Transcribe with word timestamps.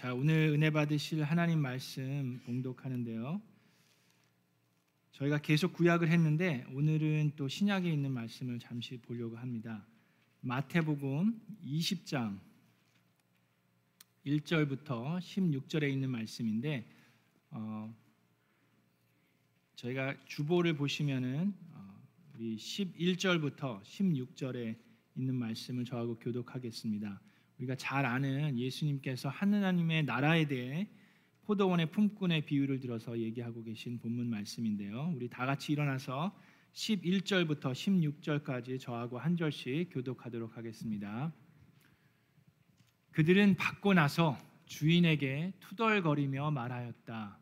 자, 0.00 0.14
오늘 0.14 0.48
은혜 0.54 0.70
받으실 0.70 1.22
하나님 1.22 1.58
말씀 1.58 2.40
봉독하는데요. 2.46 3.38
저희가 5.12 5.42
계속 5.42 5.74
구약을 5.74 6.08
했는데 6.08 6.64
오늘은 6.72 7.32
또 7.36 7.48
신약에 7.48 7.92
있는 7.92 8.10
말씀을 8.10 8.58
잠시 8.58 8.96
보려고 8.96 9.36
합니다. 9.36 9.86
마태복음 10.40 11.38
20장 11.66 12.40
1절부터 14.24 15.18
16절에 15.18 15.92
있는 15.92 16.08
말씀인데 16.08 16.90
어, 17.50 17.94
저희가 19.76 20.16
주보를 20.24 20.76
보시면은 20.76 21.52
어, 21.74 22.02
우리 22.36 22.56
11절부터 22.56 23.82
16절에 23.82 24.78
있는 25.14 25.34
말씀을 25.34 25.84
저하고 25.84 26.16
교독하겠습니다. 26.16 27.20
우리가 27.60 27.74
잘 27.76 28.06
아는 28.06 28.58
예수님께서 28.58 29.28
하느님의 29.28 30.04
나라에 30.04 30.46
대해 30.46 30.88
포도원의 31.44 31.90
품꾼의 31.90 32.46
비유를 32.46 32.80
들어서 32.80 33.18
얘기하고 33.18 33.62
계신 33.62 33.98
본문 33.98 34.30
말씀인데요. 34.30 35.12
우리 35.14 35.28
다 35.28 35.44
같이 35.46 35.72
일어나서 35.72 36.34
11절부터 36.72 37.72
16절까지 37.72 38.80
저하고 38.80 39.18
한 39.18 39.36
절씩 39.36 39.90
교독하도록 39.92 40.56
하겠습니다. 40.56 41.32
그들은 43.10 43.56
받고 43.56 43.92
나서 43.94 44.38
주인에게 44.66 45.52
투덜거리며 45.60 46.52
말하였다. 46.52 47.38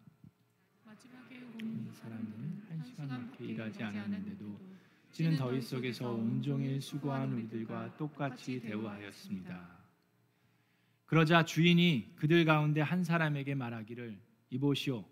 마지막에 0.86 1.36
온 1.62 1.90
사람은 1.92 2.62
한 2.68 2.82
시간 2.82 3.08
밖에 3.08 3.44
일하지 3.44 3.82
않았는데도 3.82 4.58
찌는 5.12 5.36
더위 5.36 5.60
속에서 5.60 6.10
온종일 6.10 6.80
수고한 6.80 7.32
우리들과 7.34 7.96
똑같이 7.98 8.60
대우하였습니다. 8.60 9.77
그러자 11.08 11.44
주인이 11.46 12.12
그들 12.16 12.44
가운데 12.44 12.82
한 12.82 13.02
사람에게 13.02 13.54
말하기를 13.54 14.18
이보시오. 14.50 15.04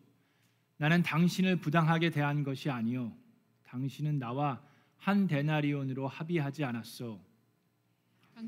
나는 0.77 1.03
당신을 1.03 1.57
부당하게 1.57 2.11
대한 2.11 2.43
것이 2.45 2.69
아니요. 2.69 3.17
당신은 3.65 4.19
나와 4.19 4.63
한 4.99 5.27
데나리온으로 5.27 6.07
합의하지 6.07 6.65
않았소. 6.65 7.19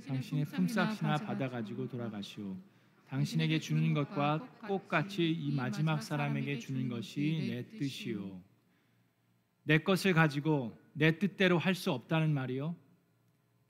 당신의 0.07 0.45
품삯이나 0.45 1.17
받아 1.17 1.49
가지고 1.49 1.89
돌아가시오. 1.89 2.55
당신에게 3.09 3.59
주는 3.59 3.95
것과 3.95 4.47
똑같이 4.69 5.31
이 5.31 5.51
마지막 5.51 6.03
사람에게 6.03 6.59
주는 6.59 6.87
것이 6.91 7.47
내 7.49 7.79
뜻이요 7.79 8.43
내 9.63 9.79
것을 9.79 10.13
가지고 10.13 10.79
내 10.93 11.19
뜻대로 11.19 11.57
할 11.57 11.75
수 11.75 11.91
없다는 11.93 12.35
말이요 12.35 12.77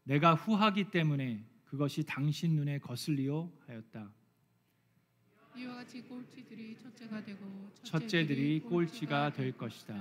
내가 0.02 0.34
후하기 0.34 0.91
때문에 0.91 1.45
그것이 1.70 2.02
당신 2.05 2.56
눈에 2.56 2.78
거슬리요 2.78 3.50
하였다. 3.66 4.11
이와 5.56 5.74
같이 5.74 6.00
꼴찌들이 6.02 6.77
첫째가 6.78 7.22
되고 7.24 7.70
첫째들이 7.83 8.61
꼴찌가 8.61 9.33
될 9.33 9.52
것이다. 9.52 9.94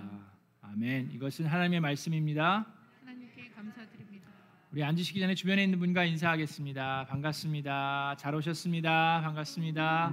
아멘. 0.61 1.11
이것은 1.11 1.45
하나님의 1.45 1.81
말씀입니다. 1.81 2.65
하나님께 3.01 3.49
감사드립니다. 3.49 4.27
우리 4.71 4.83
앉으시기 4.83 5.19
전에 5.19 5.33
주변에 5.35 5.63
있는 5.63 5.79
분과 5.79 6.05
인사하겠습니다. 6.05 7.07
반갑습니다. 7.09 8.15
잘 8.17 8.35
오셨습니다. 8.35 9.21
반갑습니다. 9.21 10.11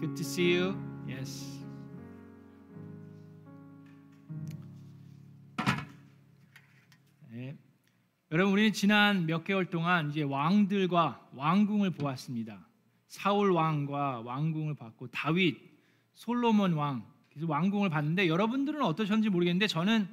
Good 0.00 0.14
to 0.14 0.20
see 0.20 0.56
you. 0.56 0.76
Yes. 1.08 1.59
여러분 8.32 8.52
우리는 8.52 8.72
지난 8.72 9.26
몇 9.26 9.42
개월 9.42 9.66
동안 9.66 10.10
이제 10.10 10.22
왕들과 10.22 11.30
왕궁을 11.34 11.90
보았습니다. 11.90 12.64
사울 13.08 13.50
왕과 13.50 14.20
왕궁을 14.20 14.74
봤고 14.74 15.08
다윗, 15.08 15.58
솔로몬 16.14 16.74
왕 16.74 17.04
그래서 17.30 17.48
왕궁을 17.48 17.90
봤는데 17.90 18.28
여러분들은 18.28 18.82
어떠셨는지 18.82 19.30
모르겠는데 19.30 19.66
저는 19.66 20.08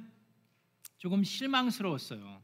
조금 0.96 1.22
실망스러웠어요. 1.22 2.42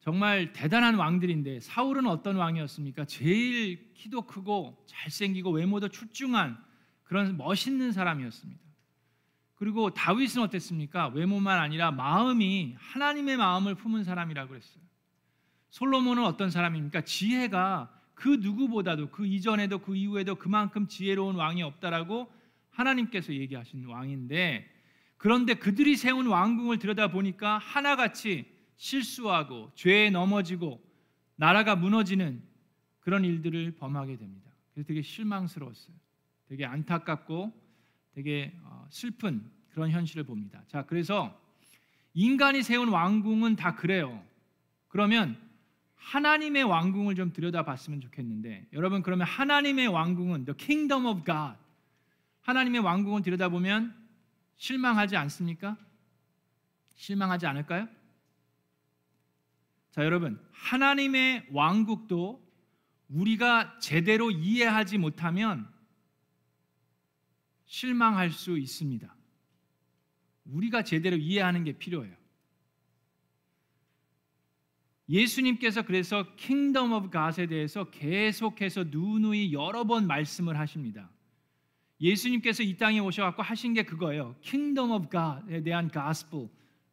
정말 0.00 0.52
대단한 0.52 0.96
왕들인데 0.96 1.60
사울은 1.60 2.06
어떤 2.06 2.36
왕이었습니까? 2.36 3.06
제일 3.06 3.94
키도 3.94 4.22
크고 4.22 4.84
잘생기고 4.86 5.50
외모도 5.50 5.88
출중한 5.88 6.62
그런 7.04 7.38
멋있는 7.38 7.92
사람이었습니다. 7.92 8.69
그리고 9.60 9.90
다윗은 9.90 10.40
어땠습니까? 10.40 11.08
외모만 11.08 11.58
아니라 11.58 11.90
마음이 11.90 12.76
하나님의 12.78 13.36
마음을 13.36 13.74
품은 13.74 14.04
사람이라고 14.04 14.48
그랬어요. 14.48 14.82
솔로몬은 15.68 16.24
어떤 16.24 16.50
사람입니까? 16.50 17.02
지혜가 17.02 17.94
그 18.14 18.38
누구보다도 18.40 19.10
그 19.10 19.26
이전에도 19.26 19.80
그 19.80 19.94
이후에도 19.94 20.36
그만큼 20.36 20.88
지혜로운 20.88 21.36
왕이 21.36 21.62
없다라고 21.62 22.32
하나님께서 22.70 23.34
얘기하신 23.34 23.84
왕인데 23.84 24.66
그런데 25.18 25.52
그들이 25.52 25.98
세운 25.98 26.26
왕궁을 26.26 26.78
들여다 26.78 27.08
보니까 27.08 27.58
하나같이 27.58 28.46
실수하고 28.76 29.72
죄에 29.74 30.08
넘어지고 30.08 30.82
나라가 31.36 31.76
무너지는 31.76 32.42
그런 33.00 33.26
일들을 33.26 33.72
범하게 33.72 34.16
됩니다. 34.16 34.50
그래서 34.72 34.88
되게 34.88 35.02
실망스러웠어요. 35.02 35.94
되게 36.48 36.64
안타깝고 36.64 37.52
되게 38.14 38.52
어, 38.64 38.86
슬픈 38.90 39.50
그런 39.70 39.90
현실을 39.90 40.24
봅니다. 40.24 40.62
자, 40.68 40.84
그래서 40.86 41.38
인간이 42.14 42.62
세운 42.62 42.88
왕궁은 42.88 43.56
다 43.56 43.76
그래요. 43.76 44.22
그러면 44.88 45.38
하나님의 45.94 46.64
왕궁을 46.64 47.14
좀 47.14 47.32
들여다봤으면 47.32 48.00
좋겠는데 48.00 48.68
여러분 48.72 49.02
그러면 49.02 49.26
하나님의 49.26 49.88
왕궁은 49.88 50.44
the 50.46 50.56
kingdom 50.56 51.06
of 51.06 51.24
God 51.24 51.56
하나님의 52.40 52.80
왕궁을 52.80 53.22
들여다보면 53.22 53.94
실망하지 54.56 55.16
않습니까? 55.16 55.76
실망하지 56.96 57.46
않을까요? 57.46 57.88
자, 59.90 60.04
여러분 60.04 60.40
하나님의 60.52 61.48
왕국도 61.52 62.42
우리가 63.08 63.78
제대로 63.78 64.30
이해하지 64.30 64.98
못하면 64.98 65.68
실망할 67.70 68.32
수 68.32 68.58
있습니다. 68.58 69.14
우리가 70.46 70.82
제대로 70.82 71.16
이해하는 71.16 71.62
게 71.62 71.72
필요해요. 71.72 72.12
예수님께서 75.08 75.82
그래서 75.82 76.34
kingdom 76.34 76.92
of 76.92 77.10
God에 77.10 77.46
대해서 77.46 77.88
계속해서 77.90 78.84
누누이 78.88 79.52
여러 79.52 79.84
번 79.84 80.08
말씀을 80.08 80.58
하십니다. 80.58 81.08
예수님께서 82.00 82.64
이 82.64 82.76
땅에 82.76 82.98
오셔 82.98 83.22
갖고 83.22 83.42
하신 83.42 83.74
게 83.74 83.84
그거예요. 83.84 84.34
kingdom 84.40 84.90
of 84.90 85.08
God에 85.08 85.62
대한 85.62 85.88
가스펠 85.88 86.48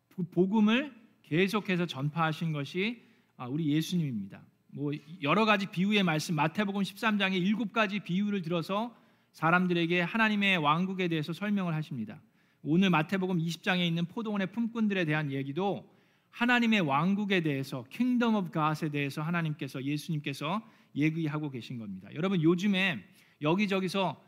그 0.10 0.24
복음을 0.30 0.94
계속해서 1.24 1.88
전파하신 1.88 2.52
것이 2.52 3.02
아, 3.36 3.48
우리 3.48 3.68
예수님입니다. 3.70 4.44
뭐 4.68 4.92
여러 5.24 5.46
가지 5.46 5.66
비유의 5.66 6.04
말씀 6.04 6.36
마태복음 6.36 6.84
13장에 6.84 7.34
일곱 7.34 7.74
가지 7.74 8.00
비유를 8.00 8.44
들어서 8.44 8.96
사람들에게 9.38 10.02
하나님의 10.02 10.58
왕국에 10.58 11.08
대해서 11.08 11.32
설명을 11.32 11.76
하십니다. 11.76 12.20
오늘 12.64 12.90
마태복음 12.90 13.38
20장에 13.38 13.86
있는 13.86 14.06
포도원의 14.06 14.52
품꾼들에 14.52 15.06
대한 15.06 15.32
얘기도 15.32 15.88
하나님의 16.32 16.82
왕국에 16.82 17.42
대해서 17.42 17.86
kingdom 17.92 18.34
of 18.34 18.50
God에 18.50 18.90
대해서 18.90 19.22
하나님께서 19.22 19.84
예수님께서 19.84 20.68
얘기하고 20.96 21.52
계신 21.52 21.78
겁니다. 21.78 22.10
여러분 22.16 22.42
요즘에 22.42 23.06
여기저기서 23.40 24.20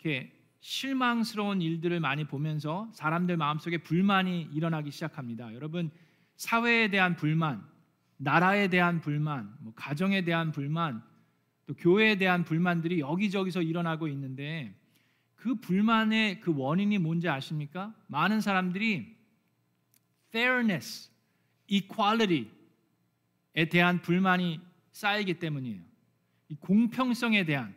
이렇게 0.00 0.32
실망스러운 0.58 1.62
일들을 1.62 2.00
많이 2.00 2.24
보면서 2.24 2.90
사람들 2.92 3.36
마음속에 3.36 3.78
불만이 3.78 4.48
일어나기 4.52 4.90
시작합니다. 4.90 5.54
여러분 5.54 5.92
사회에 6.34 6.90
대한 6.90 7.14
불만, 7.14 7.64
나라에 8.16 8.66
대한 8.66 9.00
불만, 9.00 9.54
뭐 9.60 9.72
가정에 9.76 10.24
대한 10.24 10.50
불만, 10.50 11.04
또 11.66 11.74
교회에 11.74 12.16
대한 12.16 12.44
불만들이 12.44 13.00
여기저기서 13.00 13.62
일어나고 13.62 14.08
있는데 14.08 14.74
그 15.34 15.56
불만의 15.56 16.40
그 16.40 16.52
원인이 16.56 16.98
뭔지 16.98 17.28
아십니까? 17.28 17.94
많은 18.06 18.40
사람들이 18.40 19.14
fairness, 20.28 21.10
equality에 21.66 22.48
대한 23.70 24.00
불만이 24.00 24.60
쌓이기 24.92 25.34
때문이에요. 25.34 25.82
이 26.48 26.56
공평성에 26.56 27.44
대한 27.44 27.74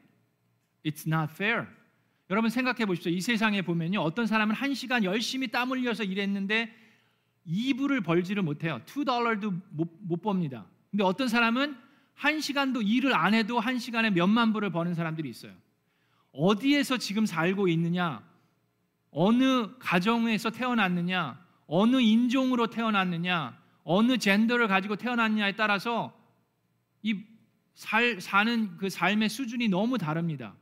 it's 0.86 1.08
not 1.08 1.31
fair. 1.34 1.68
여러분 2.30 2.50
생각해 2.50 2.86
보십시오. 2.86 3.12
이 3.12 3.22
세상에 3.22 3.64
보면요. 3.64 4.02
어떤 4.02 4.28
사람은 4.28 4.54
한 4.54 4.74
시간 4.75 5.04
열심히 5.04 5.48
땀 5.48 5.72
흘려서 5.72 6.04
일했는데 6.04 6.74
2불을 7.48 8.04
벌지를 8.04 8.44
못해요. 8.44 8.80
2달러도 8.86 9.60
못, 9.72 9.90
못 10.02 10.22
법니다. 10.22 10.68
근데 10.92 11.04
어떤 11.04 11.28
사람은 11.28 11.75
한 12.19 12.42
시간도 12.42 12.81
일을 12.81 13.16
안 13.16 13.33
해도 13.33 13.62
한 13.62 13.80
시간에 13.80 14.10
몇만 14.10 14.51
불을 14.51 14.71
버는 14.71 14.94
사람들이 14.94 15.30
있어요. 15.30 15.54
어디에서 16.33 16.98
지금 16.98 17.25
살고 17.25 17.69
있느냐, 17.69 18.21
어느 19.10 19.77
가정에서 19.80 20.50
태어났느냐, 20.50 21.42
어느 21.66 22.01
인종으로 22.01 22.68
태어났느냐, 22.68 23.57
어느 23.86 24.18
젠더를 24.18 24.68
가지고 24.68 24.98
태어났느냐에 24.98 25.56
따라서 25.56 26.13
이 27.04 27.24
살, 27.74 28.19
사는 28.19 28.75
그 28.75 28.89
삶의 28.89 29.30
수준이 29.30 29.69
너무 29.69 29.98
다릅니다. 29.98 30.54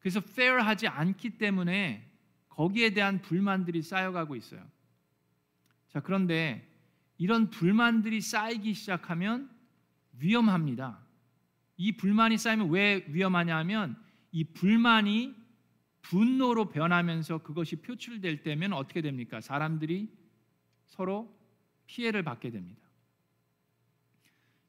그래서 0.00 0.20
페어하지 0.20 0.88
않기 0.88 1.38
때문에 1.38 2.10
거기에 2.48 2.90
대한 2.90 3.22
불만들이 3.22 3.82
쌓여가고 3.82 4.34
있어요. 4.34 4.60
자, 5.90 6.00
그런데 6.00 6.68
이런 7.18 7.50
불만들이 7.50 8.20
쌓이기 8.20 8.74
시작하면 8.74 9.53
위험합니다. 10.18 11.00
이 11.76 11.92
불만이 11.96 12.38
쌓이면 12.38 12.70
왜 12.70 13.04
위험하냐 13.08 13.56
하면 13.58 13.96
이 14.32 14.44
불만이 14.44 15.34
분노로 16.02 16.68
변하면서 16.68 17.38
그것이 17.38 17.76
표출될 17.76 18.42
때면 18.42 18.72
어떻게 18.72 19.00
됩니까? 19.00 19.40
사람들이 19.40 20.08
서로 20.86 21.34
피해를 21.86 22.22
받게 22.22 22.50
됩니다. 22.50 22.82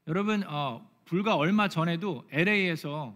여러분 0.07 0.44
어, 0.47 0.89
불과 1.06 1.36
얼마 1.36 1.68
전에도 1.68 2.27
LA에서 2.31 3.15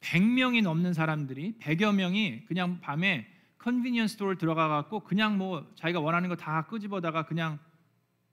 100명이 0.00 0.62
넘는 0.62 0.92
사람들이 0.92 1.56
100여 1.60 1.94
명이 1.94 2.44
그냥 2.46 2.80
밤에 2.80 3.26
convenience 3.58 4.14
store를 4.14 4.38
들어가 4.38 4.68
갖고 4.68 5.00
그냥 5.00 5.36
뭐 5.36 5.70
자기가 5.74 6.00
원하는 6.00 6.28
거 6.28 6.36
다 6.36 6.66
끄집어다가 6.66 7.26
그냥 7.26 7.58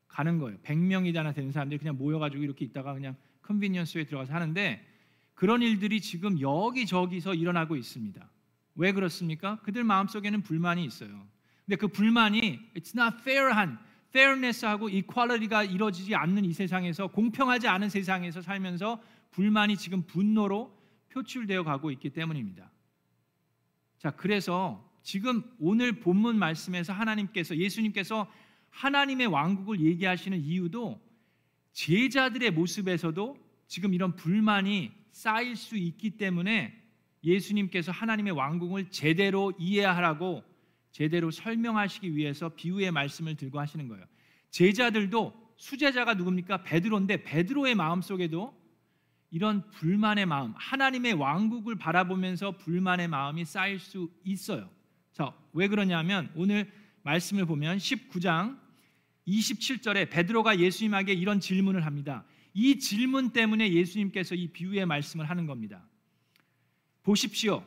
가는 0.08 0.40
거예요. 0.40 0.58
100명이나 0.60 1.34
되는 1.34 1.52
사람들이 1.52 1.80
그냥 1.80 1.98
모여 1.98 2.20
가지고 2.20 2.44
이렇게 2.44 2.66
있다가 2.66 2.94
그냥 2.94 3.16
convenience에 3.42 4.06
들어가서 4.06 4.34
하는데 4.34 4.86
그런 5.34 5.62
일들이 5.62 6.02
지금 6.02 6.40
여기저기서 6.40 7.34
일어나고 7.34 7.76
있습니다. 7.76 8.30
왜 8.76 8.92
그렇습니까? 8.92 9.60
그들 9.62 9.84
마음속에는 9.84 10.42
불만이 10.42 10.84
있어요. 10.86 11.28
근데 11.66 11.76
그 11.76 11.88
불만이 11.88 12.72
it's 12.76 12.98
not 12.98 13.18
fair한 13.22 13.80
fairness하고 14.10 14.90
equality가 14.90 15.64
이루어지지 15.64 16.16
않는 16.16 16.46
이 16.46 16.54
세상에서 16.54 17.08
공평하지 17.08 17.68
않은 17.68 17.90
세상에서 17.90 18.42
살면서 18.42 19.02
불만이 19.32 19.76
지금 19.76 20.04
분노로 20.04 20.74
표출되어 21.10 21.64
가고 21.64 21.92
있기 21.92 22.12
때문입니다. 22.12 22.72
자, 23.98 24.12
그래서 24.12 24.90
지금 25.02 25.44
오늘 25.60 26.00
본문 26.00 26.38
말씀에서 26.38 26.94
하나님께서 26.94 27.58
예수님께서 27.58 28.30
하나님의 28.76 29.28
왕국을 29.28 29.80
얘기하시는 29.80 30.44
이유도 30.44 31.02
제자들의 31.72 32.52
모습에서도 32.52 33.38
지금 33.68 33.94
이런 33.94 34.16
불만이 34.16 34.92
쌓일 35.12 35.56
수 35.56 35.78
있기 35.78 36.12
때문에 36.12 36.82
예수님께서 37.24 37.92
하나님의 37.92 38.34
왕국을 38.34 38.92
제대로 38.92 39.54
이해하라고 39.58 40.44
제대로 40.92 41.32
설명하시기 41.32 42.16
위해서 42.16 42.50
비유의 42.50 42.92
말씀을 42.92 43.36
들고 43.36 43.60
하시는 43.60 43.88
거예요. 43.88 44.06
제자들도 44.52 45.34
수제자가 45.58 46.14
누굽니까? 46.14 46.64
베드로인데 46.64 47.24
베드로의 47.24 47.76
마음속에도 47.76 48.54
이런 49.32 49.70
불만의 49.72 50.26
마음, 50.26 50.54
하나님의 50.56 51.14
왕국을 51.14 51.76
바라보면서 51.76 52.58
불만의 52.58 53.08
마음이 53.08 53.46
쌓일 53.46 53.80
수 53.80 54.12
있어요. 54.24 54.70
자, 55.14 55.34
왜 55.54 55.68
그러냐면 55.68 56.32
오늘 56.36 56.72
말씀을 57.04 57.46
보면 57.46 57.78
19장 57.78 58.65
27절에 59.28 60.10
베드로가 60.10 60.60
예수님에게 60.60 61.14
이런 61.14 61.40
질문을 61.40 61.86
합니다. 61.86 62.26
이 62.54 62.80
질문 62.80 63.32
때문에 63.32 63.72
예수님께서 63.74 64.36
이 64.36 64.48
비유의 64.48 64.86
말씀을 64.86 65.30
하는 65.30 65.46
겁니다. 65.46 65.86
보십시오. 67.04 67.66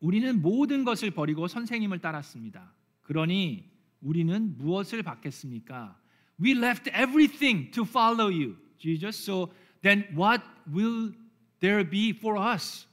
우리는 0.00 0.42
모든 0.42 0.84
것을 0.84 1.10
버리고 1.12 1.46
선생님을 1.48 2.00
따랐습니다. 2.00 2.74
그러니 3.02 3.70
우리는 4.00 4.56
무엇을 4.58 5.02
받겠습니까? 5.02 5.98
We 6.42 6.52
left 6.52 6.90
everything 6.90 7.70
to 7.70 7.84
follow 7.84 8.26
you, 8.26 8.56
Jesus. 8.78 9.22
So 9.22 9.52
then 9.80 10.04
what 10.16 10.42
will 10.72 11.14
there 11.60 11.88
be 11.88 12.10
for 12.10 12.38
us? 12.52 12.86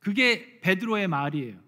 그게 0.00 0.60
베드로의 0.60 1.06
말이에요. 1.08 1.67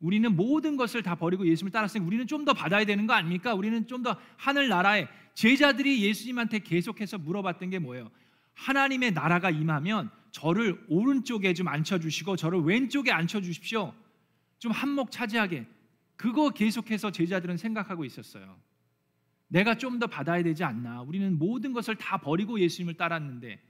우리는 0.00 0.34
모든 0.34 0.76
것을 0.76 1.02
다 1.02 1.14
버리고 1.14 1.46
예수님을 1.46 1.70
따랐으니 1.72 2.04
우리는 2.04 2.26
좀 2.26 2.44
더 2.44 2.52
받아야 2.54 2.84
되는 2.86 3.06
거 3.06 3.12
아닙니까? 3.12 3.54
우리는 3.54 3.86
좀 3.86 4.02
더 4.02 4.16
하늘 4.36 4.68
나라에 4.68 5.06
제자들이 5.34 6.02
예수님한테 6.02 6.60
계속해서 6.60 7.18
물어봤던 7.18 7.70
게 7.70 7.78
뭐예요? 7.78 8.10
하나님의 8.54 9.12
나라가 9.12 9.50
임하면 9.50 10.10
저를 10.30 10.82
오른쪽에 10.88 11.52
좀 11.54 11.68
앉혀 11.68 11.98
주시고 11.98 12.36
저를 12.36 12.60
왼쪽에 12.60 13.10
앉혀 13.12 13.40
주십시오. 13.40 13.94
좀 14.58 14.72
한몫 14.72 15.10
차지하게. 15.10 15.66
그거 16.16 16.50
계속해서 16.50 17.10
제자들은 17.10 17.56
생각하고 17.56 18.04
있었어요. 18.04 18.58
내가 19.48 19.74
좀 19.76 19.98
더 19.98 20.06
받아야 20.06 20.42
되지 20.42 20.64
않나? 20.64 21.02
우리는 21.02 21.38
모든 21.38 21.72
것을 21.72 21.96
다 21.96 22.16
버리고 22.18 22.58
예수님을 22.60 22.94
따랐는데 22.94 23.60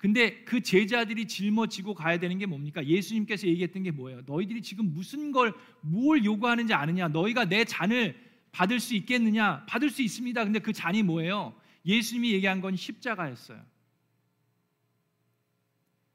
근데 0.00 0.42
그 0.44 0.62
제자들이 0.62 1.28
짊어지고 1.28 1.92
가야 1.92 2.18
되는 2.18 2.38
게 2.38 2.46
뭡니까? 2.46 2.82
예수님께서 2.82 3.46
얘기했던 3.46 3.82
게 3.82 3.90
뭐예요? 3.90 4.22
너희들이 4.24 4.62
지금 4.62 4.94
무슨 4.94 5.30
걸 5.30 5.52
뭘 5.82 6.24
요구하는지 6.24 6.72
아느냐? 6.72 7.08
너희가 7.08 7.44
내 7.44 7.64
잔을 7.66 8.16
받을 8.50 8.80
수 8.80 8.94
있겠느냐? 8.94 9.66
받을 9.66 9.90
수 9.90 10.00
있습니다. 10.00 10.42
근데 10.44 10.58
그 10.58 10.72
잔이 10.72 11.02
뭐예요? 11.02 11.54
예수님이 11.84 12.32
얘기한 12.32 12.62
건 12.62 12.76
십자가였어요. 12.76 13.60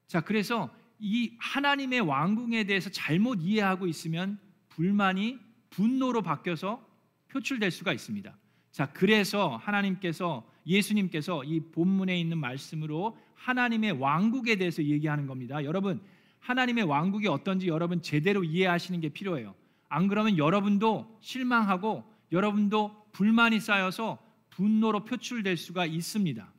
자, 0.07 0.21
그래서 0.21 0.73
이 0.99 1.33
하나님의 1.39 2.01
왕궁에 2.01 2.63
대해서 2.63 2.89
잘못 2.89 3.39
이해하고 3.43 3.85
있으면 3.85 4.39
불만이 4.69 5.39
분노로 5.69 6.23
바뀌어서 6.23 6.83
표출될 7.27 7.69
수가 7.69 7.93
있습니다. 7.93 8.35
자, 8.71 8.91
그래서 8.93 9.57
하나님께서 9.57 10.49
예수님께서 10.65 11.43
이 11.43 11.59
본문에 11.59 12.19
있는 12.19 12.37
말씀으로 12.39 13.17
하나님의 13.45 13.91
왕국에 13.91 14.55
대해서 14.55 14.83
얘기하는 14.83 15.27
겁니다. 15.27 15.63
여러분, 15.63 16.01
하나님의 16.39 16.83
왕국이 16.85 17.27
어떤지 17.27 17.67
여러분 17.67 18.01
제대로 18.01 18.43
이해하시는 18.43 18.99
게 19.01 19.09
필요해요. 19.09 19.53
안 19.87 20.07
그러면 20.07 20.37
여러분도 20.39 21.19
실망하고 21.21 22.03
여러분도 22.31 23.05
불만이 23.11 23.59
쌓여서 23.59 24.17
분노로 24.49 25.05
표출될 25.05 25.57
수가 25.57 25.85
있습니다. 25.85 26.51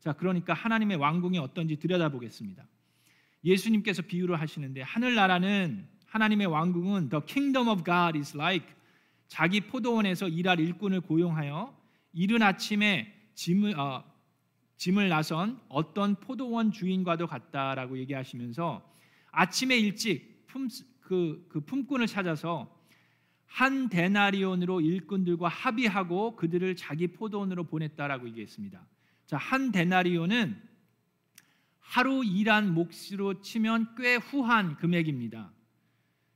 자, 0.00 0.12
그러니까 0.14 0.52
하나님의 0.52 0.96
왕궁이 0.96 1.38
어떤지 1.38 1.76
들여다보겠습니다. 1.76 2.66
예수님께서 3.44 4.02
비유를 4.02 4.40
하시는데 4.40 4.82
하늘나라는 4.82 5.86
하나님의 6.06 6.48
왕궁은 6.48 7.08
the 7.08 7.24
kingdom 7.24 7.68
of 7.68 7.84
God 7.84 8.18
is 8.18 8.36
like 8.36 8.66
자기 9.28 9.60
포도원에서 9.60 10.28
일할 10.28 10.58
일꾼을 10.58 11.02
고용하여 11.02 11.76
이른 12.12 12.42
아침에 12.42 13.14
짐을 13.34 13.78
어, 13.78 14.11
짐을 14.82 15.10
나선 15.10 15.60
어떤 15.68 16.16
포도원 16.16 16.72
주인과도 16.72 17.28
같다라고 17.28 17.98
얘기하시면서 17.98 18.82
아침에 19.30 19.78
일찍 19.78 20.44
품, 20.48 20.66
그, 21.00 21.46
그 21.48 21.60
품꾼을 21.60 22.08
찾아서 22.08 22.76
한 23.46 23.88
데나리온으로 23.88 24.80
일꾼들과 24.80 25.46
합의하고 25.46 26.34
그들을 26.34 26.74
자기 26.74 27.06
포도원으로 27.06 27.62
보냈다라고 27.64 28.26
얘기했습니다. 28.30 28.84
자, 29.26 29.36
한 29.36 29.70
데나리온은 29.70 30.60
하루 31.78 32.24
일한 32.24 32.74
몫으로 32.74 33.40
치면 33.40 33.94
꽤 33.96 34.16
후한 34.16 34.78
금액입니다. 34.78 35.52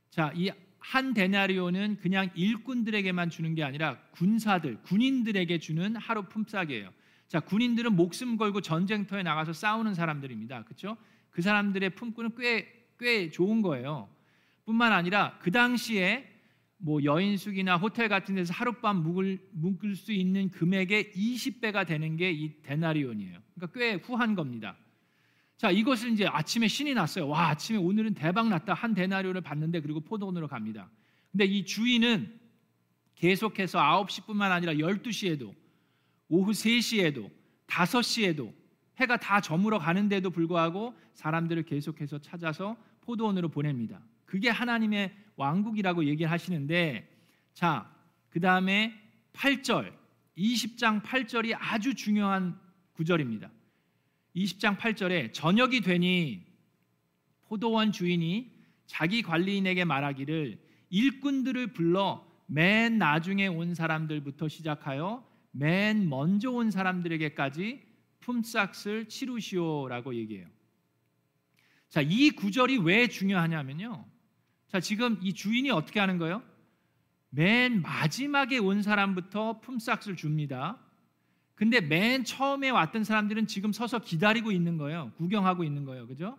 자, 0.09 0.31
이 0.37 0.51
한 0.87 1.13
데나리온은 1.13 1.97
그냥 1.97 2.29
일꾼들에게만 2.33 3.29
주는 3.29 3.53
게 3.55 3.63
아니라 3.63 3.99
군사들, 4.11 4.83
군인들에게 4.83 5.59
주는 5.59 5.97
하루 5.97 6.23
품삯이에요. 6.23 6.93
자, 7.27 7.39
군인들은 7.39 7.95
목숨 7.95 8.37
걸고 8.37 8.61
전쟁터에 8.61 9.23
나가서 9.23 9.53
싸우는 9.53 9.93
사람들입니다. 9.93 10.63
그렇죠? 10.63 10.97
그 11.29 11.41
사람들의 11.41 11.91
품꾼은 11.91 12.35
꽤 12.35 12.77
꽤 12.99 13.29
좋은 13.29 13.61
거예요. 13.61 14.09
뿐만 14.65 14.91
아니라 14.91 15.37
그 15.39 15.51
당시에 15.51 16.27
뭐 16.77 17.03
여인숙이나 17.03 17.77
호텔 17.77 18.09
같은 18.09 18.35
데서 18.35 18.53
하룻밤 18.53 18.97
묵을 18.97 19.39
묵을 19.51 19.95
수 19.95 20.11
있는 20.11 20.49
금액의 20.51 21.11
20배가 21.13 21.87
되는 21.87 22.17
게 22.17 22.31
이 22.31 22.61
데나리온이에요. 22.61 23.39
그러니까 23.55 23.79
꽤 23.79 23.93
후한 23.93 24.35
겁니다. 24.35 24.77
자, 25.55 25.71
이것을 25.71 26.11
이제 26.11 26.27
아침에 26.27 26.67
신이 26.67 26.93
났어요. 26.93 27.27
와, 27.27 27.49
아침에 27.49 27.79
오늘은 27.79 28.13
대박 28.13 28.47
났다. 28.47 28.73
한 28.75 28.93
데나리온을 28.93 29.41
받는데 29.41 29.81
그리고 29.81 30.01
포도원으로 30.01 30.47
갑니다. 30.47 30.89
근데 31.31 31.45
이 31.45 31.65
주인은 31.65 32.39
계속해서 33.15 33.79
9시뿐만 33.79 34.51
아니라 34.51 34.73
12시에도 34.73 35.53
오후 36.29 36.51
3시에도 36.51 37.29
5시에도 37.67 38.53
해가 38.97 39.17
다 39.17 39.41
저물어 39.41 39.79
가는데도 39.79 40.29
불구하고 40.29 40.95
사람들을 41.13 41.63
계속해서 41.63 42.19
찾아서 42.19 42.77
포도원으로 43.01 43.49
보냅니다. 43.49 44.01
그게 44.25 44.49
하나님의 44.49 45.15
왕국이라고 45.35 46.05
얘기를 46.05 46.29
하시는데 46.31 47.09
자, 47.53 47.91
그다음에 48.29 48.93
8절 49.33 49.93
20장 50.37 51.01
8절이 51.01 51.55
아주 51.57 51.93
중요한 51.93 52.59
구절입니다. 52.93 53.49
20장 54.35 54.77
8절에 54.77 55.33
저녁이 55.33 55.81
되니 55.81 56.45
포도원 57.45 57.91
주인이 57.91 58.51
자기 58.85 59.21
관리인에게 59.21 59.85
말하기를 59.85 60.59
일꾼들을 60.89 61.73
불러 61.73 62.25
맨 62.45 62.97
나중에 62.97 63.47
온 63.47 63.73
사람들부터 63.73 64.47
시작하여 64.47 65.25
맨 65.57 66.07
먼저 66.07 66.51
온 66.51 66.69
사람들에게까지 66.69 67.81
품삯을 68.19 69.07
치루시오라고 69.07 70.13
얘기해요. 70.15 70.47
자, 71.89 72.01
이 72.01 72.29
구절이 72.31 72.79
왜 72.79 73.07
중요하냐면요. 73.07 74.05
자, 74.67 74.79
지금 74.79 75.17
이 75.21 75.33
주인이 75.33 75.69
어떻게 75.71 75.99
하는 75.99 76.17
거예요? 76.17 76.43
맨 77.29 77.81
마지막에 77.81 78.57
온 78.57 78.81
사람부터 78.81 79.61
품삯을 79.61 80.15
줍니다. 80.15 80.77
근데 81.55 81.81
맨 81.81 82.23
처음에 82.23 82.69
왔던 82.69 83.03
사람들은 83.03 83.47
지금 83.47 83.71
서서 83.71 83.99
기다리고 83.99 84.51
있는 84.51 84.77
거예요. 84.77 85.11
구경하고 85.17 85.63
있는 85.63 85.85
거예요. 85.85 86.05
그죠? 86.07 86.37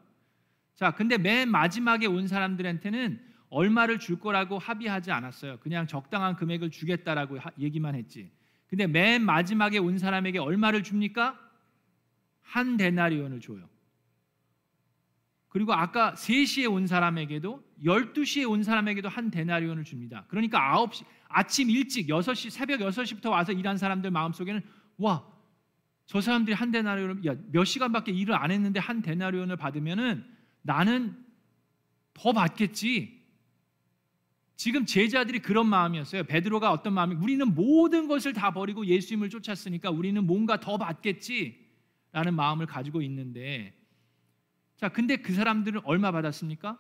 자, 0.77 0.93
근데 0.93 1.19
맨 1.19 1.51
마지막에 1.51 2.07
온 2.07 2.29
사람들한테는 2.29 3.21
얼마를 3.51 3.99
줄 3.99 4.21
거라고 4.21 4.59
합의하지 4.59 5.11
않았어요. 5.11 5.59
그냥 5.59 5.87
적당한 5.89 6.37
금액을 6.37 6.71
주겠다라고 6.71 7.39
하- 7.41 7.51
얘기만 7.59 7.95
했지. 7.97 8.31
근데 8.69 8.87
맨 8.87 9.25
마지막에 9.25 9.79
온 9.79 9.99
사람에게 9.99 10.39
얼마를 10.39 10.83
줍니까? 10.83 11.39
한 12.43 12.77
데나리온을 12.77 13.41
줘요. 13.41 13.69
그리고 15.49 15.73
아까 15.73 16.13
3시에 16.15 16.71
온 16.71 16.87
사람에게도 16.87 17.63
12시에 17.85 18.49
온 18.49 18.63
사람에게도 18.63 19.09
한 19.09 19.31
데나리온을 19.31 19.85
줍니다. 19.85 20.25
그러니까 20.29 20.61
9시 20.77 21.05
아침 21.29 21.71
일찍 21.71 22.09
6시 22.09 22.51
새벽 22.51 22.81
6시부터 22.81 23.31
와서 23.31 23.53
일한 23.53 23.79
사람들 23.79 24.11
마음속에는 24.11 24.63
와, 24.99 25.27
저 26.07 26.21
사람들이 26.21 26.55
한 26.55 26.71
데나리온을 26.71 27.25
야, 27.27 27.35
몇 27.51 27.65
시간밖에 27.65 28.13
일을 28.13 28.35
안 28.35 28.51
했는데 28.51 28.81
한 28.81 29.03
데나리온을 29.03 29.57
받으면은 29.57 30.25
나는 30.63 31.25
더 32.15 32.33
받겠지. 32.33 33.18
지금 34.59 34.85
제자들이 34.85 35.39
그런 35.39 35.69
마음이었어요. 35.69 36.25
베드로가 36.25 36.73
어떤 36.73 36.93
마음이 36.93 37.15
우리는 37.15 37.55
모든 37.55 38.09
것을 38.09 38.33
다 38.33 38.53
버리고 38.53 38.85
예수님을 38.85 39.31
쫓았으니까 39.31 39.91
우리는 39.91 40.27
뭔가 40.27 40.59
더 40.59 40.77
받겠지라는 40.77 42.35
마음을 42.35 42.67
가지고 42.67 43.01
있는데 43.03 43.73
자, 44.77 44.89
근데 44.89 45.17
그 45.17 45.33
사람들은 45.33 45.83
얼마 45.85 46.11
받았습니까? 46.11 46.77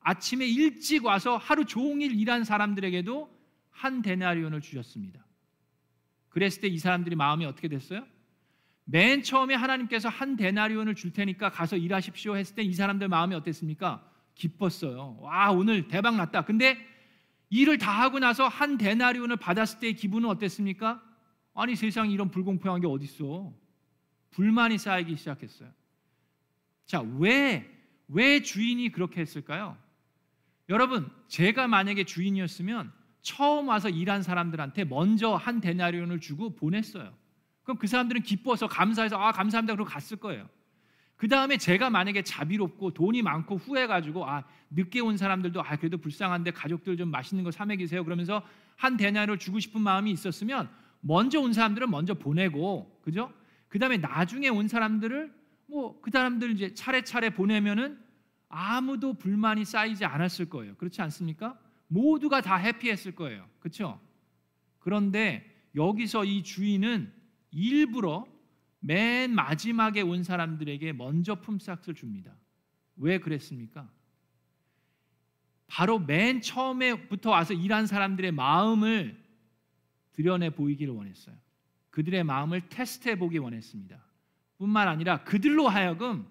아침에 0.00 0.44
일찍 0.48 1.04
와서 1.04 1.36
하루 1.36 1.64
종일 1.64 2.18
일한 2.18 2.42
사람들에게도 2.42 3.30
한 3.70 4.02
데나리온을 4.02 4.60
주셨습니다. 4.60 5.24
그랬을 6.30 6.62
때 6.62 6.68
이 6.68 6.78
사람들이 6.78 7.14
마음이 7.14 7.44
어떻게 7.44 7.68
됐어요? 7.68 8.04
맨 8.84 9.22
처음에 9.22 9.54
하나님께서 9.54 10.08
한 10.08 10.34
데나리온을 10.34 10.96
줄 10.96 11.12
테니까 11.12 11.50
가서 11.50 11.76
일하십시오 11.76 12.36
했을 12.36 12.56
때 12.56 12.62
이 12.64 12.72
사람들 12.72 13.06
마음이 13.06 13.36
어땠습니까? 13.36 14.04
기뻤어요. 14.38 15.18
와, 15.20 15.50
오늘 15.50 15.88
대박 15.88 16.16
났다. 16.16 16.44
근데 16.44 16.78
일을 17.50 17.78
다 17.78 17.90
하고 17.90 18.18
나서 18.18 18.48
한 18.48 18.78
데나리온을 18.78 19.36
받았을 19.36 19.80
때의 19.80 19.94
기분은 19.94 20.28
어땠습니까? 20.28 21.02
아니 21.54 21.76
세상에 21.76 22.10
이런 22.10 22.30
불공평한 22.30 22.80
게 22.80 22.86
어디 22.86 23.04
있어? 23.04 23.52
불만이 24.30 24.78
쌓이기 24.78 25.16
시작했어요. 25.16 25.70
자, 26.86 27.00
왜, 27.18 27.68
왜 28.06 28.42
주인이 28.42 28.90
그렇게 28.92 29.20
했을까요? 29.20 29.76
여러분, 30.68 31.10
제가 31.28 31.66
만약에 31.66 32.04
주인이었으면 32.04 32.92
처음 33.22 33.68
와서 33.68 33.88
일한 33.88 34.22
사람들한테 34.22 34.84
먼저 34.84 35.34
한 35.34 35.60
데나리온을 35.60 36.20
주고 36.20 36.54
보냈어요. 36.54 37.12
그럼 37.64 37.78
그 37.78 37.86
사람들은 37.86 38.22
기뻐서 38.22 38.68
감사해서 38.68 39.16
아 39.16 39.32
감사합니다 39.32 39.74
그러고 39.74 39.90
갔을 39.90 40.16
거예요. 40.16 40.48
그 41.18 41.28
다음에 41.28 41.58
제가 41.58 41.90
만약에 41.90 42.22
자비롭고 42.22 42.92
돈이 42.94 43.20
많고 43.22 43.56
후해가지고 43.56 44.24
아 44.24 44.44
늦게 44.70 45.00
온 45.00 45.16
사람들도 45.18 45.60
아 45.62 45.76
그래도 45.76 45.98
불쌍한데 45.98 46.52
가족들 46.52 46.96
좀 46.96 47.10
맛있는 47.10 47.44
거 47.44 47.50
사 47.50 47.66
먹이세요 47.66 48.04
그러면서 48.04 48.42
한 48.76 48.96
데나리온을 48.96 49.38
주고 49.38 49.58
싶은 49.58 49.80
마음이 49.82 50.10
있었으면 50.12 50.70
먼저 51.00 51.40
온 51.40 51.52
사람들은 51.52 51.90
먼저 51.90 52.14
보내고 52.14 52.98
그죠? 53.02 53.32
그 53.68 53.78
다음에 53.78 53.98
나중에 53.98 54.48
온 54.48 54.68
사람들을 54.68 55.34
뭐 55.66 56.00
그 56.00 56.10
사람들 56.10 56.52
이제 56.52 56.72
차례차례 56.72 57.30
보내면은 57.30 57.98
아무도 58.48 59.12
불만이 59.14 59.64
쌓이지 59.66 60.04
않았을 60.06 60.48
거예요. 60.48 60.74
그렇지 60.76 61.02
않습니까? 61.02 61.58
모두가 61.88 62.40
다 62.40 62.56
해피했을 62.56 63.12
거예요. 63.14 63.44
그렇죠? 63.60 64.00
그런데 64.78 65.44
여기서 65.74 66.24
이 66.24 66.42
주인은 66.42 67.12
일부러 67.50 68.24
맨 68.88 69.34
마지막에 69.34 70.00
온 70.00 70.22
사람들에게 70.22 70.94
먼저 70.94 71.34
품삯을 71.34 71.94
줍니다. 71.94 72.34
왜 72.96 73.18
그랬습니까? 73.20 73.86
바로 75.66 75.98
맨 75.98 76.40
처음에부터 76.40 77.28
와서 77.28 77.52
일한 77.52 77.86
사람들의 77.86 78.32
마음을 78.32 79.22
드러내 80.12 80.48
보이기를 80.48 80.94
원했어요. 80.94 81.36
그들의 81.90 82.24
마음을 82.24 82.66
테스트해 82.70 83.18
보기 83.18 83.36
원했습니다. 83.36 84.02
뿐만 84.56 84.88
아니라 84.88 85.22
그들로 85.22 85.68
하여금 85.68 86.26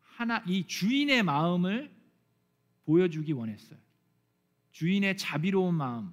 하나 0.00 0.42
이 0.46 0.66
주인의 0.66 1.24
마음을 1.24 1.94
보여주기 2.86 3.32
원했어요. 3.32 3.78
주인의 4.72 5.18
자비로운 5.18 5.74
마음, 5.74 6.10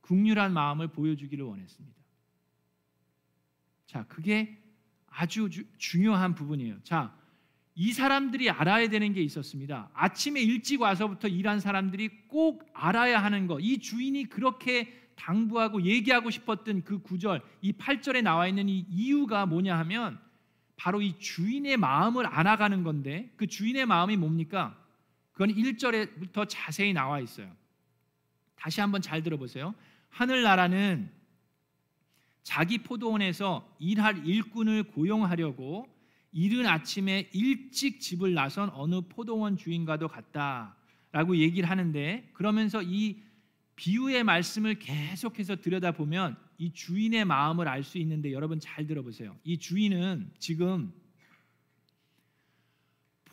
국률한 0.00 0.52
마음을 0.52 0.88
보여주기를 0.88 1.44
원했습니다. 1.44 2.05
자, 3.86 4.04
그게 4.08 4.58
아주 5.08 5.48
주, 5.50 5.64
중요한 5.78 6.34
부분이에요. 6.34 6.82
자, 6.82 7.14
이 7.74 7.92
사람들이 7.92 8.50
알아야 8.50 8.88
되는 8.88 9.12
게 9.12 9.22
있었습니다. 9.22 9.90
아침에 9.94 10.40
일찍 10.40 10.80
와서부터 10.80 11.28
일한 11.28 11.60
사람들이 11.60 12.08
꼭 12.28 12.68
알아야 12.72 13.22
하는 13.22 13.46
거. 13.46 13.60
이 13.60 13.78
주인이 13.78 14.24
그렇게 14.28 14.92
당부하고 15.14 15.82
얘기하고 15.82 16.30
싶었던 16.30 16.84
그 16.84 17.00
구절, 17.00 17.42
이 17.60 17.72
8절에 17.72 18.22
나와 18.22 18.48
있는 18.48 18.68
이 18.68 18.86
이유가 18.88 19.46
뭐냐 19.46 19.78
하면 19.78 20.18
바로 20.76 21.00
이 21.00 21.18
주인의 21.18 21.76
마음을 21.78 22.26
알아가는 22.26 22.82
건데 22.82 23.32
그 23.36 23.46
주인의 23.46 23.86
마음이 23.86 24.16
뭡니까? 24.16 24.78
그건 25.32 25.54
1절에부터 25.54 26.46
자세히 26.48 26.92
나와 26.92 27.20
있어요. 27.20 27.50
다시 28.54 28.80
한번 28.80 29.02
잘 29.02 29.22
들어보세요. 29.22 29.74
하늘나라는 30.10 31.10
자기 32.46 32.78
포도원에서 32.78 33.68
일할 33.80 34.24
일꾼을 34.24 34.84
고용하려고 34.84 35.88
이른 36.30 36.64
아침에 36.64 37.28
일찍 37.32 38.00
집을 38.00 38.34
나선 38.34 38.70
어느 38.72 39.00
포도원 39.00 39.56
주인과도 39.56 40.06
같다라고 40.06 41.38
얘기를 41.38 41.68
하는데 41.68 42.30
그러면서 42.34 42.84
이 42.84 43.16
비유의 43.74 44.22
말씀을 44.22 44.78
계속해서 44.78 45.56
들여다보면 45.56 46.36
이 46.58 46.72
주인의 46.72 47.24
마음을 47.24 47.66
알 47.66 47.82
수 47.82 47.98
있는데 47.98 48.32
여러분 48.32 48.60
잘 48.60 48.86
들어보세요. 48.86 49.36
이 49.42 49.58
주인은 49.58 50.30
지금 50.38 50.92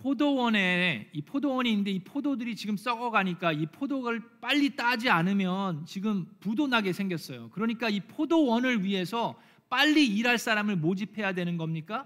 포도원에 0.04 1.10
이 1.14 1.22
포도원이 1.22 1.70
있는데 1.72 1.92
이 1.92 2.00
포도들이 2.04 2.58
지금 2.58 2.76
썩어가니까 2.76 3.54
이 3.54 3.66
포도를 3.68 4.22
빨리 4.42 4.76
따지 4.76 5.10
않으면 5.10 5.86
지금 5.86 6.28
부도 6.42 6.68
나게 6.68 6.92
생겼어요. 6.92 7.50
그러니까 7.52 7.88
이 7.88 8.02
포도원을 8.02 8.84
위해서 8.84 9.40
빨리 9.70 10.06
일할 10.06 10.38
사람을 10.38 10.76
모집해야 10.76 11.32
되는 11.32 11.56
겁니까? 11.56 12.06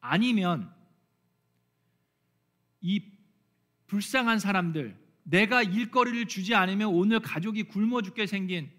아니면 0.00 0.72
이 2.80 3.02
불쌍한 3.88 4.38
사람들 4.38 4.96
내가 5.24 5.64
일거리를 5.64 6.26
주지 6.28 6.54
않으면 6.54 6.90
오늘 6.90 7.18
가족이 7.18 7.64
굶어 7.64 8.02
죽게 8.02 8.26
생긴 8.26 8.70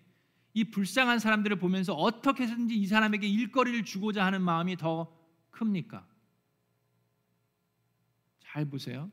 이 0.53 0.63
불쌍한 0.63 1.19
사람들을 1.19 1.57
보면서 1.57 1.93
어떻게 1.93 2.43
해서든지 2.43 2.75
이 2.75 2.87
사람에게 2.87 3.27
일거리를 3.27 3.83
주고자 3.83 4.25
하는 4.25 4.41
마음이 4.41 4.77
더 4.77 5.13
큽니까? 5.51 6.07
잘 8.57 8.65
보세요. 8.65 9.11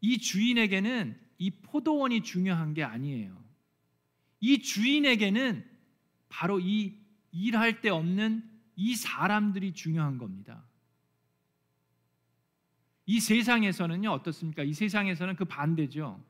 이 0.00 0.18
주인에게는 0.18 1.18
이 1.38 1.50
포도원이 1.50 2.22
중요한 2.22 2.72
게 2.72 2.84
아니에요. 2.84 3.42
이 4.38 4.62
주인에게는 4.62 5.68
바로 6.28 6.60
이 6.60 6.94
일할 7.32 7.80
때 7.80 7.88
없는 7.88 8.48
이 8.76 8.94
사람들이 8.94 9.72
중요한 9.72 10.18
겁니다. 10.18 10.64
이 13.06 13.18
세상에서는요 13.18 14.08
어떻습니까? 14.12 14.62
이 14.62 14.72
세상에서는 14.72 15.34
그 15.34 15.44
반대죠. 15.44 16.22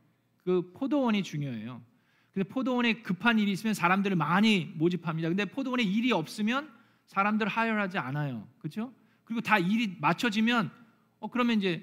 그 0.43 0.73
포도원이 0.73 1.23
중요해요. 1.23 1.83
근데 2.33 2.49
포도원에 2.49 3.03
급한 3.03 3.39
일이 3.39 3.53
있으면 3.53 3.75
사람들을 3.75 4.17
많이 4.17 4.73
모집합니다. 4.77 5.29
근데 5.29 5.45
포도원에 5.45 5.83
일이 5.83 6.13
없으면 6.13 6.73
사람들 7.09 7.47
하열하지 7.47 7.99
않아요. 7.99 8.49
그렇죠? 8.59 8.91
그리고 9.25 9.43
다 9.43 9.59
일이 9.59 9.99
맞춰지면 10.01 10.84
어 11.25 11.31
그러면 11.31 11.59
이제 11.59 11.83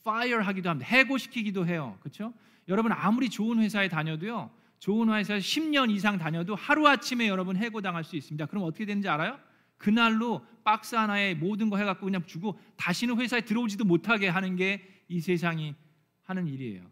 fire 0.00 0.42
하기도 0.44 0.68
합니다. 0.68 0.88
해고시키기도 0.90 1.66
해요. 1.66 1.96
그렇죠? 2.00 2.34
여러분 2.66 2.90
아무리 2.92 3.28
좋은 3.30 3.60
회사에 3.60 3.88
다녀도요. 3.88 4.50
좋은 4.80 5.14
회사에 5.14 5.38
10년 5.38 5.90
이상 5.90 6.18
다녀도 6.18 6.56
하루아침에 6.56 7.28
여러분 7.28 7.56
해고당할 7.56 8.02
수 8.02 8.16
있습니다. 8.16 8.46
그럼 8.46 8.64
어떻게 8.64 8.84
되는지 8.84 9.08
알아요? 9.08 9.38
그날로 9.78 10.44
박스 10.64 10.96
하나에 10.96 11.34
모든 11.34 11.70
거 11.70 11.76
해갖고 11.76 12.04
그냥 12.06 12.24
주고 12.26 12.58
다시는 12.76 13.20
회사에 13.20 13.42
들어오지도 13.42 13.84
못하게 13.84 14.28
하는 14.28 14.56
게 14.56 14.94
이 15.08 15.20
세상이 15.20 15.74
하는 16.22 16.46
일이에요. 16.46 16.90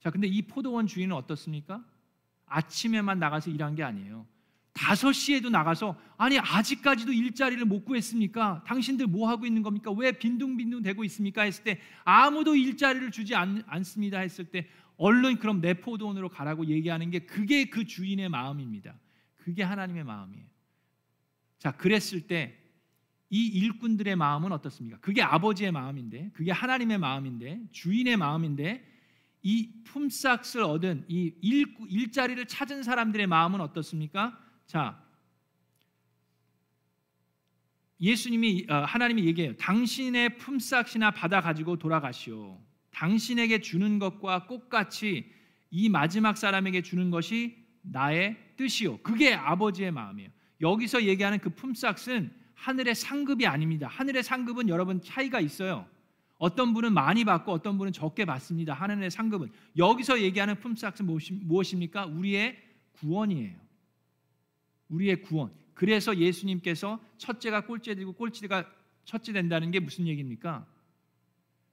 자, 0.00 0.10
근데 0.10 0.26
이 0.26 0.42
포도원 0.42 0.86
주인은 0.86 1.14
어떻습니까? 1.14 1.84
아침에만 2.46 3.18
나가서 3.18 3.50
일한 3.50 3.74
게 3.74 3.82
아니에요. 3.82 4.26
5시에도 4.74 5.50
나가서 5.50 5.98
아니 6.16 6.38
아직까지도 6.38 7.12
일자리를 7.12 7.64
못 7.64 7.84
구했습니까? 7.84 8.64
당신들 8.66 9.06
뭐 9.06 9.28
하고 9.28 9.46
있는 9.46 9.62
겁니까? 9.62 9.90
왜 9.92 10.12
빈둥빈둥 10.12 10.82
대고 10.82 11.04
있습니까? 11.04 11.42
했을 11.42 11.64
때 11.64 11.80
아무도 12.04 12.54
일자리를 12.54 13.10
주지 13.10 13.34
않, 13.34 13.62
않습니다 13.66 14.20
했을 14.20 14.46
때 14.46 14.68
얼른 14.96 15.38
그럼 15.38 15.60
내 15.60 15.74
포도원으로 15.74 16.28
가라고 16.28 16.66
얘기하는 16.66 17.10
게 17.10 17.20
그게 17.20 17.66
그 17.66 17.84
주인의 17.84 18.28
마음입니다. 18.28 18.94
그게 19.36 19.62
하나님의 19.62 20.04
마음이에요. 20.04 20.46
자, 21.58 21.72
그랬을 21.72 22.26
때 22.26 22.62
이 23.34 23.46
일꾼들의 23.46 24.14
마음은 24.14 24.52
어떻습니까? 24.52 24.98
그게 25.00 25.22
아버지의 25.22 25.72
마음인데, 25.72 26.32
그게 26.34 26.52
하나님의 26.52 26.98
마음인데, 26.98 27.62
주인의 27.72 28.18
마음인데, 28.18 28.86
이 29.40 29.72
품삯을 29.84 30.62
얻은 30.62 31.06
이 31.08 31.32
일, 31.40 31.74
일자리를 31.88 32.44
찾은 32.46 32.82
사람들의 32.82 33.26
마음은 33.26 33.62
어떻습니까? 33.62 34.38
자, 34.66 35.02
예수님이 38.00 38.66
어, 38.68 38.74
하나님이 38.74 39.24
얘기해요. 39.26 39.56
당신의 39.56 40.38
품삯이나 40.38 41.12
받아 41.12 41.40
가지고 41.40 41.76
돌아가시오. 41.76 42.60
당신에게 42.90 43.60
주는 43.60 43.98
것과 43.98 44.46
똑같이 44.48 45.30
이 45.70 45.88
마지막 45.88 46.36
사람에게 46.36 46.82
주는 46.82 47.10
것이 47.10 47.56
나의 47.82 48.36
뜻이요. 48.56 48.98
그게 48.98 49.34
아버지의 49.34 49.92
마음이에요. 49.92 50.30
여기서 50.60 51.04
얘기하는 51.04 51.38
그 51.38 51.50
품삯은 51.50 52.32
하늘의 52.54 52.94
상급이 52.94 53.46
아닙니다. 53.46 53.88
하늘의 53.88 54.22
상급은 54.22 54.68
여러분 54.68 55.00
차이가 55.00 55.40
있어요. 55.40 55.86
어떤 56.38 56.74
분은 56.74 56.92
많이 56.92 57.24
받고 57.24 57.52
어떤 57.52 57.78
분은 57.78 57.92
적게 57.92 58.24
받습니다. 58.24 58.74
하늘의 58.74 59.10
상급은 59.12 59.50
여기서 59.76 60.20
얘기하는 60.20 60.58
품삯은 60.58 61.08
무엇입니까? 61.42 62.06
우리의 62.06 62.58
구원이에요. 62.92 63.54
우리의 64.92 65.22
구원. 65.22 65.50
그래서 65.74 66.16
예수님께서 66.16 67.00
첫째가 67.18 67.66
꼴찌 67.66 67.94
되고 67.94 68.12
꼴찌가 68.12 68.64
첫째 69.04 69.32
된다는 69.32 69.70
게 69.70 69.80
무슨 69.80 70.06
얘기입니까? 70.06 70.66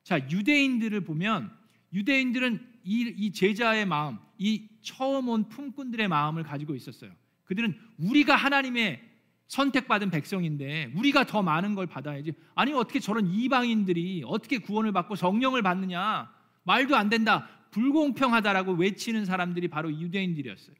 자, 0.03 0.17
유대인들을 0.29 1.01
보면 1.01 1.51
유대인들은 1.93 2.67
이, 2.83 3.13
이 3.17 3.31
제자의 3.31 3.85
마음, 3.85 4.17
이 4.38 4.67
처음 4.81 5.29
온 5.29 5.49
품꾼들의 5.49 6.07
마음을 6.07 6.43
가지고 6.43 6.75
있었어요. 6.75 7.11
그들은 7.43 7.77
우리가 7.97 8.35
하나님의 8.35 9.07
선택받은 9.47 10.11
백성인데 10.11 10.91
우리가 10.95 11.25
더 11.25 11.41
많은 11.41 11.75
걸 11.75 11.88
받아야지. 11.88 12.33
아니 12.55 12.71
어떻게 12.71 12.99
저런 12.99 13.27
이방인들이 13.27 14.23
어떻게 14.25 14.59
구원을 14.59 14.91
받고 14.91 15.15
성령을 15.15 15.61
받느냐? 15.63 16.31
말도 16.63 16.95
안 16.95 17.09
된다. 17.09 17.47
불공평하다라고 17.71 18.73
외치는 18.73 19.25
사람들이 19.25 19.67
바로 19.67 19.91
유대인들이었어요. 19.91 20.75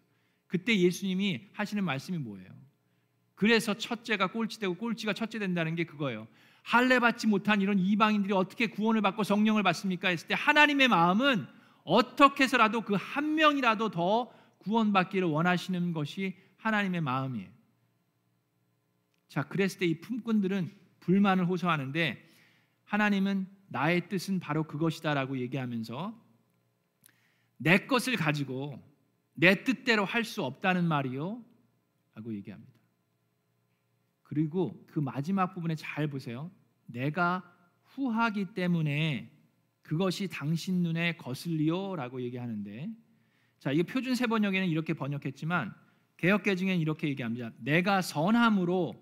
그때 0.50 0.78
예수님이 0.78 1.48
하시는 1.54 1.82
말씀이 1.84 2.18
뭐예요? 2.18 2.50
그래서 3.36 3.74
첫째가 3.74 4.28
꼴찌되고 4.32 4.76
꼴찌가 4.76 5.14
첫째 5.14 5.40
된다는 5.40 5.76
게 5.76 5.86
그거예요. 5.86 6.28
할례 6.64 7.00
받지 7.00 7.26
못한 7.26 7.62
이런 7.62 7.80
이방인들이 7.80 8.34
어떻게 8.34 8.68
구원을 8.68 9.02
받고 9.02 9.24
성령을 9.24 9.64
받습니까? 9.64 10.10
했을 10.10 10.28
때 10.28 10.36
하나님의 10.38 10.90
마음은 10.90 11.48
어떻게 11.86 12.44
해서라도 12.44 12.82
그 12.82 12.96
한 12.96 13.36
명이라도 13.36 13.92
더 13.92 14.30
구원받기를 14.58 15.26
원하시는 15.28 15.94
것이 15.94 16.36
하나님의 16.58 17.00
마음이에요. 17.00 17.50
자, 19.30 19.44
그랬을 19.44 19.80
때 19.80 19.86
이 19.86 20.02
품꾼들은 20.02 20.70
불만을 21.00 21.46
호소하는데 21.48 22.28
하나님은 22.86 23.48
나의 23.68 24.10
뜻은 24.10 24.40
바로 24.40 24.64
그것이다라고 24.64 25.38
얘기하면서 25.40 26.14
내 27.58 27.86
것을 27.86 28.16
가지고 28.18 28.82
내 29.40 29.64
뜻대로 29.64 30.04
할 30.04 30.26
수 30.26 30.44
없다는 30.44 30.86
말이요. 30.86 31.42
라고 32.14 32.34
얘기합니다. 32.36 32.74
그리고 34.24 34.86
그 34.88 35.00
마지막 35.00 35.54
부분에 35.54 35.76
잘 35.76 36.08
보세요. 36.08 36.52
내가 36.86 37.44
후하기 37.86 38.54
때문에 38.54 39.32
그것이 39.82 40.28
당신 40.28 40.84
눈에 40.84 41.16
거슬리요라고 41.16 42.22
얘기하는데 42.22 42.90
자, 43.60 43.72
이 43.72 43.82
표준 43.84 44.16
세 44.16 44.28
번역에는 44.28 44.68
이렇게 44.68 44.94
번역했지만 44.94 45.74
개혁 46.18 46.44
개정에는 46.44 46.80
이렇게 46.80 47.08
얘기합니다. 47.08 47.52
내가 47.60 48.02
선함으로 48.02 49.02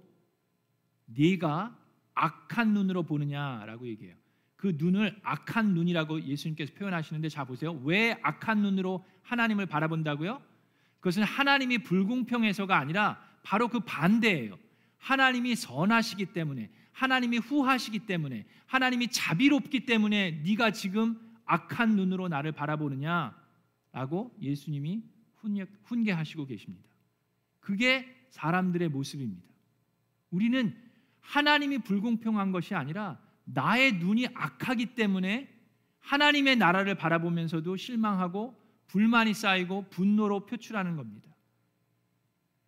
네가 1.05 1.77
악한 2.13 2.73
눈으로 2.73 3.03
보느냐라고 3.03 3.87
얘기해요. 3.87 4.15
그 4.57 4.73
눈을 4.75 5.15
악한 5.23 5.73
눈이라고 5.75 6.23
예수님께서 6.23 6.73
표현하시는데 6.73 7.29
자 7.29 7.45
보세요. 7.45 7.79
왜 7.83 8.17
악한 8.23 8.59
눈으로 8.61 9.05
하나님을 9.21 9.67
바라본다고요? 9.67 10.41
그것은 10.99 11.23
하나님이 11.23 11.77
불공평해서가 11.79 12.77
아니라 12.77 13.23
바로 13.43 13.67
그 13.69 13.79
반대예요. 13.79 14.57
하나님이 14.97 15.55
선하시기 15.55 16.33
때문에 16.33 16.69
하나님이 16.91 17.37
후하시기 17.37 17.99
때문에 17.99 18.45
하나님이 18.65 19.09
자비롭기 19.09 19.85
때문에 19.85 20.41
네가 20.43 20.71
지금 20.71 21.19
악한 21.45 21.95
눈으로 21.95 22.27
나를 22.27 22.51
바라보느냐라고 22.51 24.35
예수님이 24.41 25.03
훈계 25.83 26.11
하시고 26.11 26.47
계십니다. 26.47 26.89
그게 27.59 28.11
사람들의 28.31 28.89
모습입니다. 28.89 29.47
우리는 30.31 30.75
하나님이 31.21 31.77
불공평한 31.79 32.51
것이 32.51 32.73
아니라 32.73 33.19
나의 33.47 33.93
눈이 33.93 34.27
악하기 34.33 34.95
때문에 34.95 35.53
하나님의 35.99 36.57
나라를 36.57 36.95
바라보면서도 36.95 37.77
실망하고 37.77 38.55
불만이 38.87 39.33
쌓이고 39.33 39.89
분노로 39.89 40.45
표출하는 40.45 40.95
겁니다. 40.95 41.33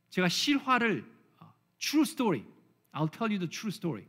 제가 0.09 0.27
실화를 0.27 1.05
어, 1.39 1.53
true 1.77 2.03
story. 2.03 2.43
I'll 2.93 3.11
tell 3.11 3.31
you 3.31 3.39
the 3.39 3.49
true 3.49 3.69
story. 3.69 4.05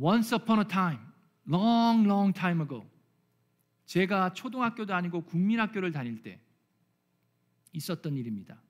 Once 0.00 0.34
upon 0.34 0.60
a 0.60 0.66
time, 0.66 1.00
long, 1.46 2.06
long 2.08 2.32
time 2.32 2.60
ago, 2.62 2.88
제가 3.86 4.32
초등학교도 4.32 4.94
아니고 4.94 5.24
국민학교를 5.24 5.92
다닐 5.92 6.22
때 6.22 6.40
있었던 7.72 8.16
일입니다. 8.16 8.60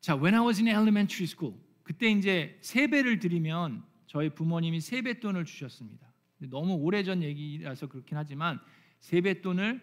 자, 0.00 0.16
when 0.16 0.34
I 0.34 0.40
was 0.40 0.58
in 0.60 0.68
elementary 0.68 1.24
school, 1.24 1.56
그때 1.82 2.10
이제 2.10 2.58
세배를 2.62 3.18
드리면 3.18 3.84
저희 4.12 4.28
부모님이 4.28 4.82
세뱃돈을 4.82 5.46
주셨습니다. 5.46 6.06
너무 6.50 6.74
오래전 6.74 7.22
얘기라서 7.22 7.86
그렇긴 7.86 8.18
하지만 8.18 8.60
세뱃돈을 9.00 9.80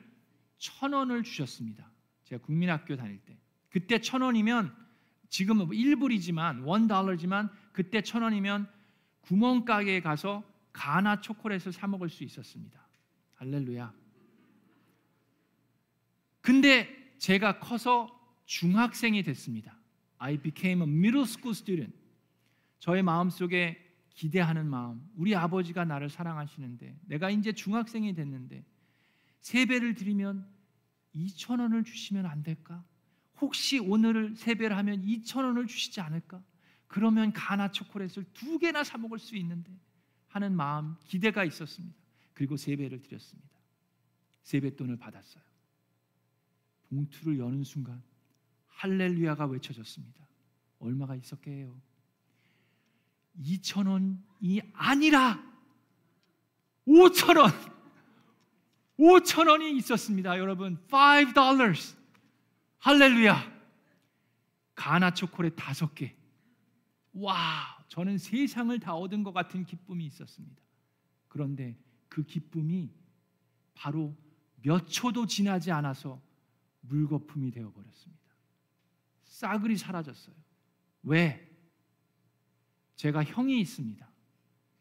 천 0.60 0.94
원을 0.94 1.24
주셨습니다. 1.24 1.92
제가 2.26 2.46
국민학교 2.46 2.96
다닐 2.96 3.18
때. 3.26 3.40
그때 3.70 4.00
천 4.00 4.22
원이면 4.22 4.72
지금은 5.30 5.70
1불이지만 5.70 6.60
뭐원 6.60 6.88
달러지만 6.88 7.50
그때 7.72 8.04
천 8.04 8.22
원이면 8.22 8.70
구멍가게에 9.22 10.02
가서 10.02 10.44
가나 10.74 11.22
초콜릿을 11.22 11.72
사 11.72 11.88
먹을 11.88 12.08
수 12.08 12.24
있었습니다. 12.24 12.88
할렐루야. 13.34 13.92
근데 16.42 17.16
제가 17.18 17.58
커서 17.58 18.08
중학생이 18.46 19.24
됐습니다. 19.24 19.76
I 20.20 20.38
became 20.38 20.84
a 20.84 20.88
middle 20.88 21.24
school 21.24 21.56
student. 21.56 21.98
저의 22.78 23.02
마음속에 23.02 23.89
기대하는 24.20 24.70
마음. 24.70 25.02
우리 25.16 25.34
아버지가 25.34 25.86
나를 25.86 26.10
사랑하시는데 26.10 27.00
내가 27.06 27.30
이제 27.30 27.54
중학생이 27.54 28.14
됐는데 28.16 28.66
세배를 29.40 29.94
드리면 29.94 30.46
2천 31.16 31.62
원을 31.62 31.86
주시면 31.86 32.26
안 32.26 32.44
될까? 32.44 32.84
혹시 33.40 33.80
오늘을 33.80 34.36
세배를 34.36 34.76
하면 34.76 35.06
2천 35.06 35.46
원을 35.46 35.68
주시지 35.68 36.02
않을까? 36.02 36.44
그러면 36.88 37.32
가나 37.32 37.72
초콜릿을 37.72 38.26
두 38.34 38.60
개나 38.60 38.84
사 38.84 38.98
먹을 38.98 39.20
수 39.20 39.38
있는데 39.38 39.72
하는 40.28 40.54
마음 40.54 40.98
기대가 41.06 41.46
있었습니다. 41.46 41.96
그리고 42.34 42.58
세배를 42.58 43.02
드렸습니다. 43.02 43.58
세뱃돈을 44.44 44.98
받았어요. 44.98 45.44
봉투를 46.90 47.40
여는 47.40 47.64
순간 47.64 48.04
할렐루야가 48.68 49.46
외쳐졌습니다. 49.46 50.28
얼마가 50.80 51.16
있었게요? 51.16 51.80
2천 53.38 53.88
원이 53.88 54.62
아니라 54.74 55.44
5천 56.88 57.38
원. 57.40 57.52
5천 58.98 59.48
원이 59.50 59.78
있었습니다. 59.78 60.38
여러분, 60.40 60.78
5 60.92 61.34
dollars. 61.34 61.96
할렐루야. 62.80 63.60
가나 64.76 65.14
초콜릿 65.14 65.56
다섯 65.56 65.94
개. 65.94 66.16
와, 67.14 67.84
저는 67.88 68.18
세상을 68.18 68.78
다 68.80 68.96
얻은 68.96 69.24
것 69.24 69.34
같은 69.34 69.66
기쁨이 69.66 70.06
있었습니다. 70.06 70.62
그런데 71.28 71.78
그 72.08 72.24
기쁨이 72.24 72.92
바로 73.74 74.16
몇 74.62 74.88
초도 74.88 75.26
지나지 75.26 75.72
않아서 75.72 76.22
물거품이 76.82 77.52
되어 77.52 77.72
버렸습니다. 77.72 78.24
싸그리 79.24 79.78
사라졌어요. 79.78 80.36
왜? 81.04 81.49
제가 83.00 83.24
형이 83.24 83.62
있습니다. 83.62 84.06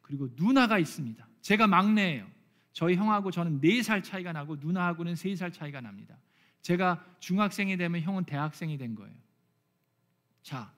그리고 0.02 0.28
누나가 0.34 0.80
있습니다. 0.80 1.24
제가 1.40 1.68
막내예요. 1.68 2.26
저희 2.72 2.96
형하고 2.96 3.30
저는 3.30 3.60
4살 3.60 4.02
차이가 4.02 4.32
나고 4.32 4.56
누나하고는 4.56 5.14
3살 5.14 5.52
차이가 5.52 5.80
납니다. 5.80 6.18
제가 6.60 7.04
중학생이 7.20 7.76
되면 7.76 8.00
형은 8.00 8.24
대학생이 8.24 8.76
된 8.76 8.96
거예요. 8.96 9.14
자, 10.42 10.74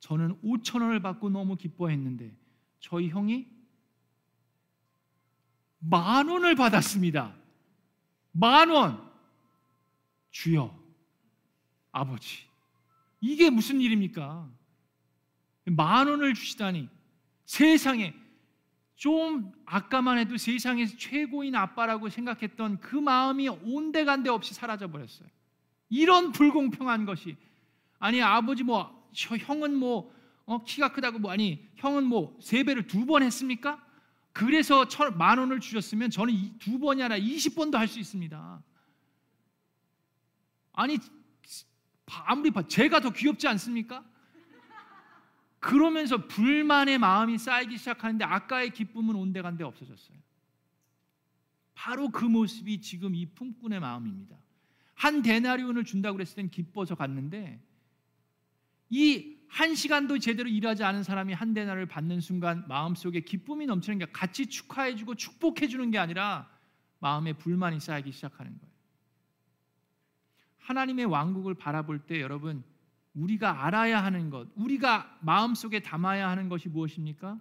저는 0.00 0.42
5천 0.42 0.82
원을 0.82 0.98
받고 0.98 1.30
너무 1.30 1.54
기뻐했는데 1.54 2.36
저희 2.80 3.08
형이 3.08 3.46
만 5.78 6.28
원을 6.28 6.56
받았습니다. 6.56 7.36
만 8.32 8.68
원. 8.68 9.08
주여, 10.32 10.76
아버지, 11.92 12.46
이게 13.20 13.48
무슨 13.48 13.80
일입니까? 13.80 14.59
만 15.66 16.08
원을 16.08 16.34
주시다니 16.34 16.88
세상에 17.44 18.14
좀 18.96 19.52
아까만 19.64 20.18
해도 20.18 20.36
세상에서 20.36 20.96
최고인 20.96 21.54
아빠라고 21.54 22.08
생각했던 22.10 22.80
그 22.80 22.96
마음이 22.96 23.48
온데간데 23.48 24.28
없이 24.30 24.52
사라져 24.54 24.88
버렸어요. 24.90 25.28
이런 25.88 26.32
불공평한 26.32 27.06
것이 27.06 27.36
아니 27.98 28.20
아버지 28.22 28.62
뭐 28.62 29.08
형은 29.12 29.74
뭐 29.76 30.14
어, 30.46 30.62
키가 30.64 30.92
크다고 30.92 31.18
뭐 31.18 31.30
아니 31.30 31.68
형은 31.76 32.04
뭐 32.04 32.36
세 32.40 32.62
배를 32.62 32.86
두 32.86 33.06
번 33.06 33.22
했습니까? 33.22 33.84
그래서 34.32 34.86
만 35.16 35.38
원을 35.38 35.60
주셨으면 35.60 36.10
저는 36.10 36.58
두 36.58 36.78
번이 36.78 37.02
아니라 37.02 37.18
20번도 37.18 37.74
할 37.74 37.88
수 37.88 37.98
있습니다. 37.98 38.62
아니 40.72 40.98
아무리 42.26 42.50
봐 42.50 42.66
제가 42.66 43.00
더 43.00 43.10
귀엽지 43.10 43.48
않습니까? 43.48 44.04
그러면서 45.60 46.26
불만의 46.26 46.98
마음이 46.98 47.38
쌓이기 47.38 47.78
시작하는데 47.78 48.24
아까의 48.24 48.70
기쁨은 48.70 49.14
온데간데 49.14 49.62
없어졌어요. 49.62 50.16
바로 51.74 52.10
그 52.10 52.24
모습이 52.24 52.80
지금 52.80 53.14
이 53.14 53.26
품꾼의 53.26 53.80
마음입니다. 53.80 54.36
한 54.94 55.22
데나리온을 55.22 55.84
준다고 55.84 56.16
그랬을 56.16 56.36
땐 56.36 56.50
기뻐서 56.50 56.94
갔는데 56.94 57.62
이 58.90 59.40
한 59.50 59.74
시간도 59.74 60.20
제대로 60.20 60.48
일하지 60.48 60.84
않은 60.84 61.02
사람이 61.02 61.32
한 61.32 61.52
데나를 61.52 61.86
받는 61.86 62.20
순간 62.20 62.64
마음속에 62.68 63.20
기쁨이 63.20 63.66
넘치는 63.66 63.98
게 63.98 64.06
같이 64.12 64.46
축하해 64.46 64.94
주고 64.94 65.16
축복해 65.16 65.66
주는 65.66 65.90
게 65.90 65.98
아니라 65.98 66.48
마음에 67.00 67.32
불만이 67.32 67.80
쌓이기 67.80 68.12
시작하는 68.12 68.56
거예요. 68.56 68.72
하나님의 70.58 71.06
왕국을 71.06 71.54
바라볼 71.54 71.98
때 72.06 72.20
여러분 72.20 72.62
우리가 73.14 73.66
알아야 73.66 74.02
하는 74.02 74.30
것, 74.30 74.48
우리가 74.54 75.18
마음속에 75.20 75.80
담아야 75.80 76.28
하는 76.28 76.48
것이 76.48 76.68
무엇입니까? 76.68 77.38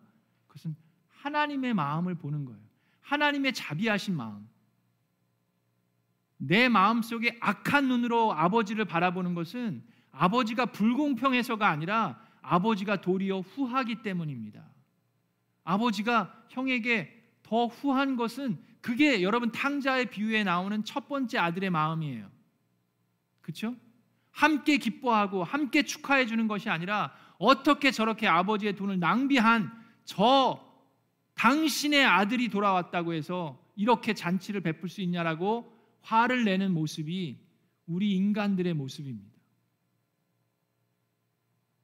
그것은 0.48 0.76
하나님의 1.08 1.74
마음을 1.74 2.16
보는 2.16 2.46
거예요. 2.46 2.60
하나님의 3.02 3.54
자비하신 3.54 4.16
마음. 4.16 4.48
내 6.38 6.70
마음속에 6.70 7.38
악한 7.42 7.88
눈으로 7.88 8.34
아버지를 8.34 8.86
바라보는 8.86 9.34
것은 9.34 9.84
아버지가 10.12 10.68
불공평해서가 10.68 11.68
아니라 11.68 12.20
아버지가 12.42 13.02
도리어 13.02 13.42
후하기 13.42 14.02
때문입니다. 14.02 14.64
아버지가 15.64 16.46
형에게 16.50 17.16
더 17.44 17.68
후한 17.68 18.16
것은 18.16 18.58
그게 18.82 19.22
여러분 19.22 19.52
탕자의 19.52 20.10
비유에 20.10 20.44
나오는 20.44 20.84
첫 20.84 21.08
번째 21.08 21.38
아들의 21.38 21.70
마음이에요. 21.70 22.30
그렇죠? 23.42 23.76
함께 24.40 24.78
기뻐하고 24.78 25.44
함께 25.44 25.84
축하해 25.84 26.26
주는 26.26 26.48
것이 26.48 26.70
아니라 26.70 27.14
어떻게 27.40 27.92
저렇게 27.92 28.26
아버지의 28.26 28.78
돈을 28.78 28.98
낭비한 28.98 29.70
저 30.06 30.66
당신의 31.34 32.06
아들이 32.06 32.48
돌아왔다고 32.48 33.14
해서 33.14 33.62
이렇게 33.76 34.14
잔치를 34.14 34.62
베풀 34.62 34.88
수 34.88 35.02
있냐라고 35.02 35.78
화를 36.04 36.46
내는 36.46 36.74
모습이 36.74 37.38
우리 37.86 38.16
인간들의 38.16 38.74
모습입니다. 38.76 39.30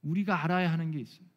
우리가 0.04 0.42
알아야 0.42 0.72
하는 0.72 0.92
게 0.92 1.00
있어요. 1.00 1.28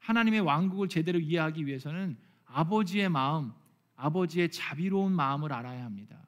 하나님의 0.00 0.40
왕국을 0.40 0.88
제대로 0.90 1.18
이해하기 1.18 1.66
위해서는 1.66 2.18
아버지의 2.44 3.08
마음, 3.08 3.52
아버지의 3.96 4.50
자비로운 4.50 5.12
마음을 5.12 5.50
알아야 5.50 5.82
합니다. 5.82 6.26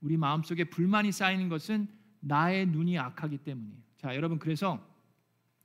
우리 0.00 0.16
마음속에 0.16 0.64
불만이 0.64 1.12
쌓이는 1.12 1.48
것은 1.48 1.95
나의 2.26 2.66
눈이 2.66 2.98
악하기 2.98 3.38
때문이에요. 3.38 3.76
자, 3.98 4.14
여러분 4.14 4.38
그래서 4.38 4.84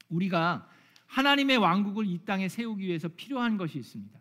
우리가 0.10 0.68
하나님의 1.08 1.58
왕국을 1.58 2.06
이 2.06 2.20
땅에 2.26 2.48
세우기 2.48 2.86
위해서 2.86 3.08
필요한 3.10 3.58
것이 3.58 3.80
있습니다. 3.80 4.20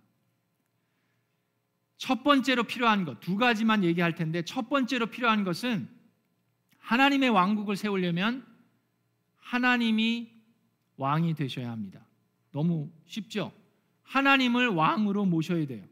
첫 1.98 2.24
번째로 2.24 2.64
필요한 2.64 3.04
것 3.04 3.20
두 3.20 3.36
가지만 3.36 3.84
얘기할 3.84 4.14
텐데 4.14 4.42
첫 4.42 4.68
번째로 4.68 5.06
필요한 5.06 5.44
것은 5.44 5.88
하나님의 6.78 7.28
왕국을 7.28 7.76
세우려면 7.76 8.46
하나님이 9.36 10.32
왕이 10.96 11.34
되셔야 11.34 11.70
합니다. 11.70 12.04
너무 12.52 12.90
쉽죠? 13.04 13.52
하나님을 14.02 14.68
왕으로 14.68 15.26
모셔야 15.26 15.66
돼요. 15.66 15.84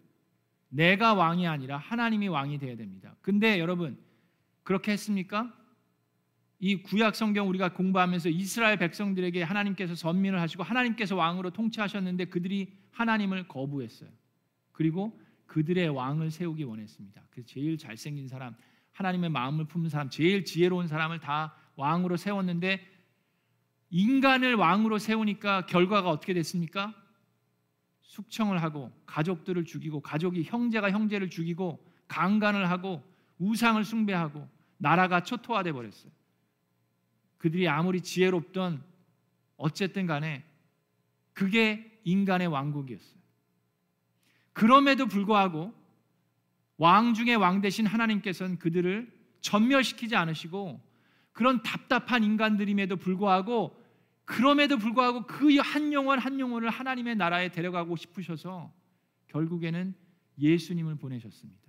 내가 0.70 1.14
왕이 1.14 1.46
아니라 1.46 1.76
하나님이 1.76 2.28
왕이 2.28 2.58
되어야 2.58 2.76
됩니다. 2.76 3.14
근데 3.20 3.58
여러분 3.58 3.98
그렇게 4.62 4.92
했습니까? 4.92 5.52
이 6.60 6.82
구약 6.82 7.14
성경 7.14 7.48
우리가 7.48 7.72
공부하면서 7.72 8.30
이스라엘 8.30 8.78
백성들에게 8.78 9.42
하나님께서 9.42 9.94
선민을 9.94 10.40
하시고 10.40 10.62
하나님께서 10.64 11.14
왕으로 11.14 11.50
통치하셨는데 11.50 12.26
그들이 12.26 12.72
하나님을 12.90 13.46
거부했어요. 13.46 14.10
그리고 14.72 15.20
그들의 15.46 15.88
왕을 15.88 16.30
세우기 16.30 16.64
원했습니다. 16.64 17.22
그래서 17.30 17.46
제일 17.46 17.78
잘생긴 17.78 18.26
사람, 18.26 18.56
하나님의 18.92 19.30
마음을 19.30 19.66
품는 19.66 19.88
사람, 19.88 20.10
제일 20.10 20.44
지혜로운 20.44 20.88
사람을 20.88 21.20
다 21.20 21.54
왕으로 21.76 22.16
세웠는데 22.16 22.84
인간을 23.90 24.56
왕으로 24.56 24.98
세우니까 24.98 25.66
결과가 25.66 26.10
어떻게 26.10 26.34
됐습니까? 26.34 26.94
숙청을 28.02 28.62
하고 28.62 28.90
가족들을 29.06 29.64
죽이고 29.64 30.00
가족이 30.00 30.42
형제가 30.42 30.90
형제를 30.90 31.30
죽이고 31.30 31.84
강간을 32.08 32.68
하고 32.68 33.04
우상을 33.38 33.82
숭배하고 33.84 34.48
나라가 34.76 35.22
초토화돼 35.22 35.72
버렸어요. 35.72 36.17
그들이 37.38 37.68
아무리 37.68 38.00
지혜롭던 38.00 38.82
어쨌든 39.56 40.06
간에 40.06 40.44
그게 41.32 42.00
인간의 42.04 42.48
왕국이었어요. 42.48 43.18
그럼에도 44.52 45.06
불구하고 45.06 45.72
왕 46.76 47.14
중에 47.14 47.34
왕 47.34 47.60
대신 47.60 47.86
하나님께서는 47.86 48.58
그들을 48.58 49.12
전멸시키지 49.40 50.16
않으시고 50.16 50.80
그런 51.32 51.62
답답한 51.62 52.24
인간들임에도 52.24 52.96
불구하고 52.96 53.80
그럼에도 54.24 54.76
불구하고 54.76 55.26
그 55.26 55.48
한 55.60 55.92
영혼 55.92 56.18
한 56.18 56.38
영혼을 56.40 56.70
하나님의 56.70 57.16
나라에 57.16 57.50
데려가고 57.50 57.96
싶으셔서 57.96 58.72
결국에는 59.28 59.94
예수님을 60.38 60.96
보내셨습니다. 60.96 61.62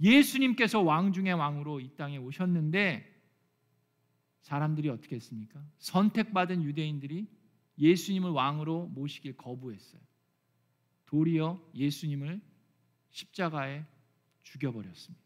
예수님께서 0.00 0.80
왕 0.80 1.12
중의 1.12 1.34
왕으로 1.34 1.80
이 1.80 1.90
땅에 1.96 2.16
오셨는데 2.16 3.19
사람들이 4.40 4.88
어떻게 4.88 5.16
했습니까? 5.16 5.62
선택받은 5.78 6.62
유대인들이 6.62 7.26
예수님을 7.78 8.30
왕으로 8.30 8.86
모시길 8.88 9.36
거부했어요. 9.36 10.00
도리어 11.06 11.60
예수님을 11.74 12.40
십자가에 13.10 13.84
죽여버렸습니다. 14.42 15.24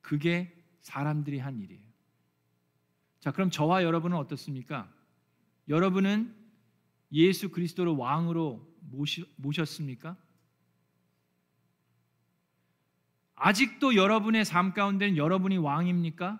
그게 0.00 0.54
사람들이 0.80 1.38
한 1.38 1.60
일이에요. 1.60 1.84
자, 3.20 3.32
그럼 3.32 3.50
저와 3.50 3.84
여러분은 3.84 4.16
어떻습니까? 4.18 4.92
여러분은 5.68 6.34
예수 7.12 7.50
그리스도를 7.50 7.92
왕으로 7.92 8.70
모시, 8.80 9.24
모셨습니까? 9.36 10.16
아직도 13.36 13.96
여러분의 13.96 14.44
삶 14.44 14.72
가운데는 14.72 15.16
여러분이 15.16 15.58
왕입니까? 15.58 16.38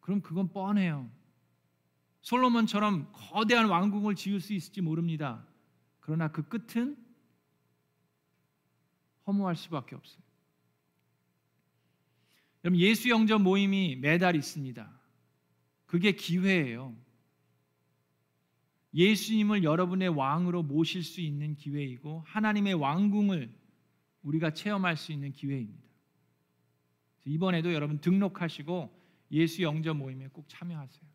그럼 0.00 0.22
그건 0.22 0.52
뻔해요. 0.52 1.10
솔로몬처럼 2.22 3.10
거대한 3.12 3.68
왕궁을 3.68 4.14
지을 4.14 4.40
수 4.40 4.52
있을지 4.52 4.80
모릅니다. 4.80 5.46
그러나 6.00 6.28
그 6.28 6.42
끝은 6.48 6.96
허무할 9.26 9.56
수밖에 9.56 9.94
없어요. 9.94 10.22
여러분 12.64 12.80
예수 12.80 13.08
영접 13.08 13.40
모임이 13.40 13.96
매달 13.96 14.36
있습니다. 14.36 14.90
그게 15.86 16.12
기회예요. 16.12 16.94
예수님을 18.92 19.62
여러분의 19.62 20.08
왕으로 20.08 20.62
모실 20.62 21.02
수 21.02 21.20
있는 21.20 21.54
기회이고 21.54 22.24
하나님의 22.26 22.74
왕궁을 22.74 23.59
우리가 24.22 24.52
체험할 24.52 24.96
수 24.96 25.12
있는 25.12 25.32
기회입니다. 25.32 25.88
이번에도 27.24 27.72
여러분 27.72 28.00
등록하시고 28.00 28.98
예수 29.32 29.62
영접 29.62 29.96
모임에 29.96 30.28
꼭 30.28 30.46
참여하세요. 30.48 31.10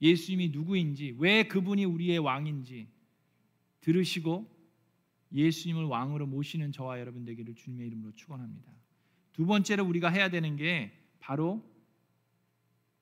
예수님이 0.00 0.50
누구인지, 0.50 1.16
왜 1.18 1.48
그분이 1.48 1.84
우리의 1.84 2.18
왕인지 2.18 2.88
들으시고 3.80 4.54
예수님을 5.32 5.84
왕으로 5.84 6.26
모시는 6.26 6.72
저와 6.72 7.00
여러분 7.00 7.24
되기를 7.24 7.54
주님의 7.54 7.86
이름으로 7.88 8.12
축원합니다. 8.14 8.72
두 9.32 9.46
번째로 9.46 9.84
우리가 9.84 10.08
해야 10.08 10.28
되는 10.30 10.56
게 10.56 10.92
바로 11.18 11.64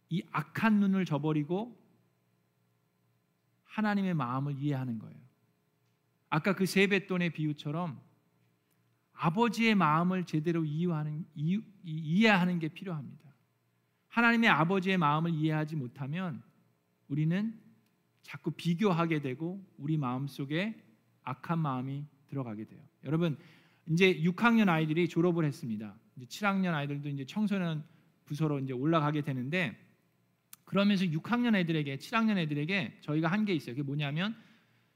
이 0.09 0.23
악한 0.31 0.81
눈을 0.81 1.05
저버리고 1.05 1.77
하나님의 3.64 4.14
마음을 4.14 4.59
이해하는 4.59 4.99
거예요. 4.99 5.19
아까 6.31 6.55
그 6.55 6.67
세뱃돈의 6.67 7.31
비유처럼 7.31 8.01
아버지의 9.14 9.74
마음을 9.74 10.24
제대로 10.24 10.64
이해하는, 10.64 11.24
이해하는 11.85 12.59
게 12.59 12.68
필요합니다. 12.68 13.24
하나님의 14.09 14.50
아버지의 14.50 14.98
마음을 14.98 15.33
이해하지 15.33 15.77
못하면 15.77 16.42
우리는 17.09 17.59
자꾸 18.22 18.50
비교하게 18.53 19.20
되고 19.20 19.64
우리 19.77 19.96
마음 19.96 20.27
속에 20.27 20.81
악한 21.22 21.59
마음이 21.59 22.05
들어가게 22.29 22.64
돼요. 22.64 22.81
여러분 23.05 23.37
이제 23.88 24.14
6학년 24.20 24.68
아이들이 24.68 25.09
졸업을 25.09 25.44
했습니다. 25.44 25.94
이제 26.16 26.27
7학년 26.27 26.74
아이들도 26.74 27.09
이제 27.09 27.24
청소년 27.27 27.85
부서로 28.24 28.59
이제 28.61 28.72
올라가게 28.72 29.22
되는데 29.22 29.77
그러면서 30.64 31.05
6학년 31.05 31.55
애들에게 31.55 31.96
7학년 31.98 32.38
애들에게 32.38 32.98
저희가 33.03 33.29
한 33.29 33.44
게 33.44 33.55
있어요. 33.55 33.74
그게 33.74 33.83
뭐냐면 33.83 34.35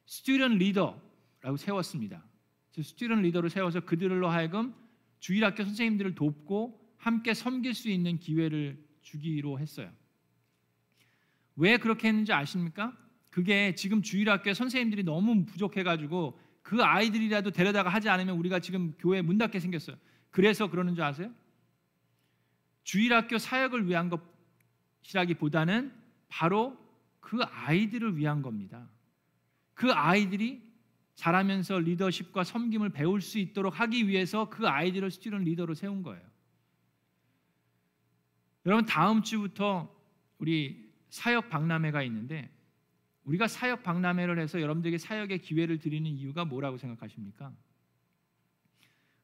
스튜던 0.06 0.56
리더라고 0.58 1.56
세웠습니다. 1.58 2.24
스튜던 2.72 3.22
리더를 3.22 3.50
세워서 3.50 3.80
그들로 3.80 4.28
하여금 4.28 4.74
주일학교 5.20 5.64
선생님들을 5.64 6.14
돕고 6.14 6.94
함께 6.96 7.34
섬길 7.34 7.74
수 7.74 7.88
있는 7.88 8.18
기회를 8.18 8.82
주기로 9.02 9.58
했어요. 9.58 9.90
왜 11.56 11.76
그렇게 11.76 12.08
했는지 12.08 12.32
아십니까? 12.32 12.96
그게 13.30 13.74
지금 13.74 14.02
주일학교 14.02 14.52
선생님들이 14.54 15.02
너무 15.02 15.44
부족해가지고 15.44 16.38
그 16.62 16.82
아이들이라도 16.82 17.50
데려다가 17.50 17.88
하지 17.88 18.08
않으면 18.08 18.36
우리가 18.36 18.60
지금 18.60 18.92
교회 18.98 19.22
문 19.22 19.38
닫게 19.38 19.58
생겼어요. 19.58 19.96
그래서 20.30 20.70
그러는 20.70 20.94
줄 20.94 21.02
아세요? 21.04 21.32
주일학교 22.84 23.38
사역을 23.38 23.86
위한 23.86 24.10
것이라기보다는 25.02 25.92
바로 26.28 26.78
그 27.20 27.42
아이들을 27.42 28.16
위한 28.16 28.42
겁니다. 28.42 28.88
그 29.74 29.92
아이들이 29.92 30.62
자라면서 31.18 31.80
리더십과 31.80 32.44
섬김을 32.44 32.90
배울 32.90 33.20
수 33.20 33.40
있도록 33.40 33.80
하기 33.80 34.06
위해서 34.06 34.48
그 34.48 34.68
아이들을 34.68 35.10
스튜던 35.10 35.42
리더로 35.42 35.74
세운 35.74 36.04
거예요. 36.04 36.22
여러분 38.66 38.86
다음 38.86 39.24
주부터 39.24 39.92
우리 40.38 40.88
사역 41.10 41.50
박람회가 41.50 42.04
있는데 42.04 42.48
우리가 43.24 43.48
사역 43.48 43.82
박람회를 43.82 44.38
해서 44.38 44.60
여러분들에게 44.60 44.96
사역의 44.96 45.40
기회를 45.40 45.80
드리는 45.80 46.08
이유가 46.08 46.44
뭐라고 46.44 46.78
생각하십니까? 46.78 47.52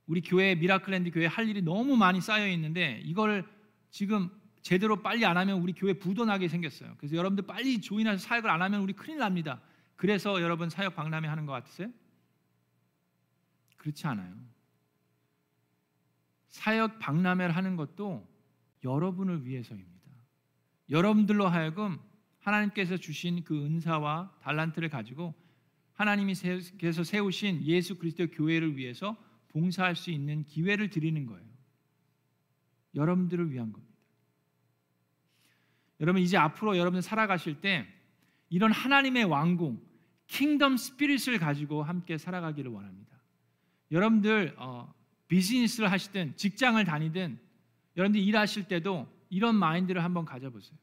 우리 0.08 0.20
교회 0.20 0.56
미라클랜드 0.56 1.12
교회 1.12 1.26
할 1.26 1.48
일이 1.48 1.62
너무 1.62 1.96
많이 1.96 2.20
쌓여 2.20 2.48
있는데 2.48 3.02
이걸 3.04 3.48
지금 3.90 4.28
제대로 4.62 5.00
빨리 5.00 5.24
안 5.24 5.36
하면 5.36 5.60
우리 5.60 5.72
교회 5.72 5.92
부도나게 5.92 6.48
생겼어요. 6.48 6.96
그래서 6.98 7.14
여러분들 7.14 7.46
빨리 7.46 7.80
조인해서 7.80 8.18
사역을 8.18 8.50
안 8.50 8.62
하면 8.62 8.80
우리 8.80 8.94
큰일 8.94 9.18
납니다. 9.18 9.62
그래서 9.96 10.40
여러분 10.42 10.68
사역 10.68 10.94
박람회 10.94 11.28
하는 11.28 11.46
것 11.46 11.52
같으세요? 11.52 11.88
그렇지 13.76 14.06
않아요. 14.06 14.34
사역 16.48 16.98
박람회를 16.98 17.54
하는 17.54 17.76
것도 17.76 18.26
여러분을 18.84 19.44
위해서입니다. 19.44 19.94
여러분들로 20.90 21.48
하여금 21.48 21.98
하나님께서 22.40 22.96
주신 22.96 23.42
그 23.44 23.64
은사와 23.64 24.36
달란트를 24.42 24.88
가지고 24.88 25.34
하나님께서 25.94 27.04
세우신 27.04 27.64
예수 27.64 27.96
그리스도 27.96 28.26
교회를 28.28 28.76
위해서 28.76 29.16
봉사할 29.48 29.96
수 29.96 30.10
있는 30.10 30.44
기회를 30.44 30.90
드리는 30.90 31.26
거예요. 31.26 31.46
여러분들을 32.94 33.50
위한 33.50 33.72
겁니다. 33.72 33.94
여러분 36.00 36.20
이제 36.20 36.36
앞으로 36.36 36.76
여러분 36.76 37.00
살아가실 37.00 37.60
때 37.60 37.86
이런 38.54 38.70
하나님의 38.70 39.24
왕궁, 39.24 39.80
킹덤 40.28 40.76
스피릿을 40.76 41.40
가지고 41.40 41.82
함께 41.82 42.16
살아가기를 42.16 42.70
원합니다. 42.70 43.20
여러분들 43.90 44.54
어, 44.58 44.94
비즈니스를 45.26 45.90
하시든 45.90 46.36
직장을 46.36 46.82
다니든 46.84 47.36
여러분들 47.96 48.20
일하실 48.20 48.68
때도 48.68 49.08
이런 49.28 49.56
마인드를 49.56 50.04
한번 50.04 50.24
가져보세요. 50.24 50.78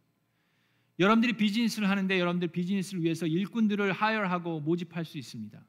여러분들이 1.00 1.38
비즈니스를 1.38 1.90
하는데 1.90 2.20
여러분들 2.20 2.50
비즈니스를 2.50 3.04
위해서 3.04 3.26
일꾼들을 3.26 3.94
하여하고 3.94 4.60
모집할 4.60 5.06
수 5.06 5.18
있습니다. 5.18 5.64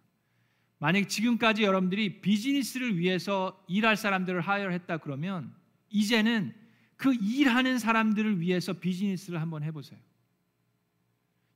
만약 0.81 1.09
지금까지 1.09 1.63
여러분들이 1.63 2.21
비즈니스를 2.21 2.99
위해서 2.99 3.65
일할 3.69 3.97
사람들을 3.97 4.41
하여했다 4.41 4.99
그러면 4.99 5.55
이제는 5.89 6.53
그 6.97 7.15
일하는 7.15 7.79
사람들을 7.79 8.41
위해서 8.41 8.73
비즈니스를 8.73 9.41
한번 9.41 9.63
해보세요. 9.63 10.01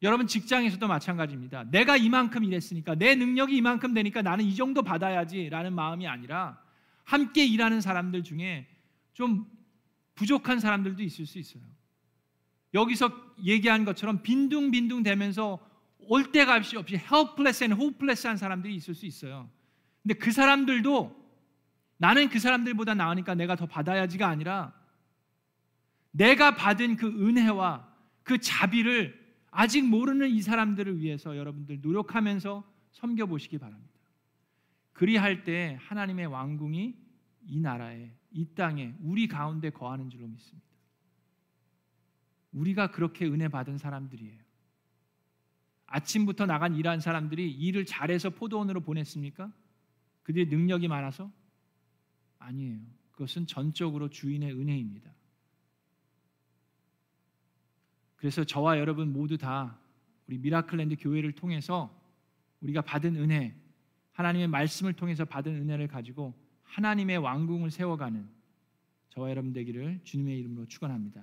여러분 0.03 0.27
직장에서도 0.27 0.87
마찬가지입니다. 0.87 1.65
내가 1.71 1.97
이만큼 1.97 2.45
일했으니까 2.45 2.95
내 2.95 3.15
능력이 3.15 3.57
이만큼 3.57 3.95
되니까 3.95 4.23
나는 4.23 4.45
이 4.45 4.55
정도 4.55 4.83
받아야지라는 4.83 5.73
마음이 5.73 6.07
아니라 6.07 6.61
함께 7.05 7.47
일하는 7.47 7.81
사람들 7.81 8.23
중에 8.23 8.69
좀 9.15 9.47
부족한 10.15 10.61
사람들도 10.61 11.03
있을 11.03 11.25
수 11.25 11.39
있어요. 11.39 11.63
여기서 12.75 13.11
얘기한 13.45 13.85
것처럼 13.85 14.23
빈둥빈둥 14.23 15.03
되면서 15.03 15.59
올 15.99 16.31
데가 16.31 16.57
없이 16.57 16.77
없이 16.77 16.97
helpless 16.97 17.65
and 17.65 17.81
hopeless한 17.81 18.37
사람들이 18.37 18.75
있을 18.75 18.95
수 18.95 19.07
있어요. 19.07 19.49
근데 20.03 20.15
그 20.15 20.31
사람들도 20.31 21.25
나는 21.97 22.29
그 22.29 22.39
사람들보다 22.39 22.95
나으니까 22.95 23.35
내가 23.35 23.57
더 23.57 23.67
받아야지가 23.67 24.29
아니라 24.29 24.75
내가 26.11 26.55
받은 26.55 26.97
그 26.97 27.07
은혜와 27.07 27.89
그 28.23 28.39
자비를 28.39 29.26
아직 29.59 29.89
모르는 29.89 30.29
이 30.29 30.43
사람들을 30.43 31.01
위해서 31.01 31.35
여러분들 31.35 31.81
노력하면서 31.81 32.63
섬겨 32.93 33.25
보시기 33.25 33.57
바랍니다. 33.57 33.95
그리할 34.93 35.45
때 35.45 35.79
하나님의 35.81 36.27
왕궁이 36.27 36.95
이 37.47 37.61
나라에 37.61 38.13
이 38.33 38.45
땅에 38.55 38.95
우리 39.01 39.27
가운데 39.27 39.71
거하는 39.71 40.11
줄로 40.11 40.29
믿습니다. 40.29 40.67
우리가 42.53 42.91
그렇게 42.91 43.25
은혜 43.25 43.49
받은 43.49 43.79
사람들이에요. 43.79 44.39
아침부터 45.87 46.45
나간 46.45 46.75
일한 46.75 47.01
사람들이 47.01 47.51
일을 47.51 47.87
잘해서 47.87 48.29
포도원으로 48.29 48.83
보냈습니까? 48.83 49.51
그들이 50.23 50.47
능력이 50.47 50.87
많아서? 50.89 51.33
아니에요. 52.41 52.81
그것은 53.13 53.47
전적으로 53.47 54.11
주인의 54.11 54.53
은혜입니다. 54.53 55.16
그래서 58.17 58.45
저와 58.45 58.79
여러분 58.79 59.13
모두 59.13 59.39
다 59.39 59.79
우리 60.27 60.39
미라클랜드 60.39 60.97
교회를 60.99 61.33
통해서 61.33 61.95
우리가 62.61 62.83
받은 62.83 63.17
은혜, 63.17 63.55
하나님의 64.13 64.49
말씀을 64.49 64.95
통해서 64.95 65.25
받은 65.25 65.55
은혜를 65.55 65.89
가지고 65.89 66.35
하나님의 66.65 67.19
왕궁을 67.19 67.71
세워가는 67.71 68.29
저와 69.11 69.31
여러분 69.31 69.53
되기를 69.53 70.01
주님의 70.05 70.39
이름으로 70.39 70.67
축원합니다. 70.67 71.23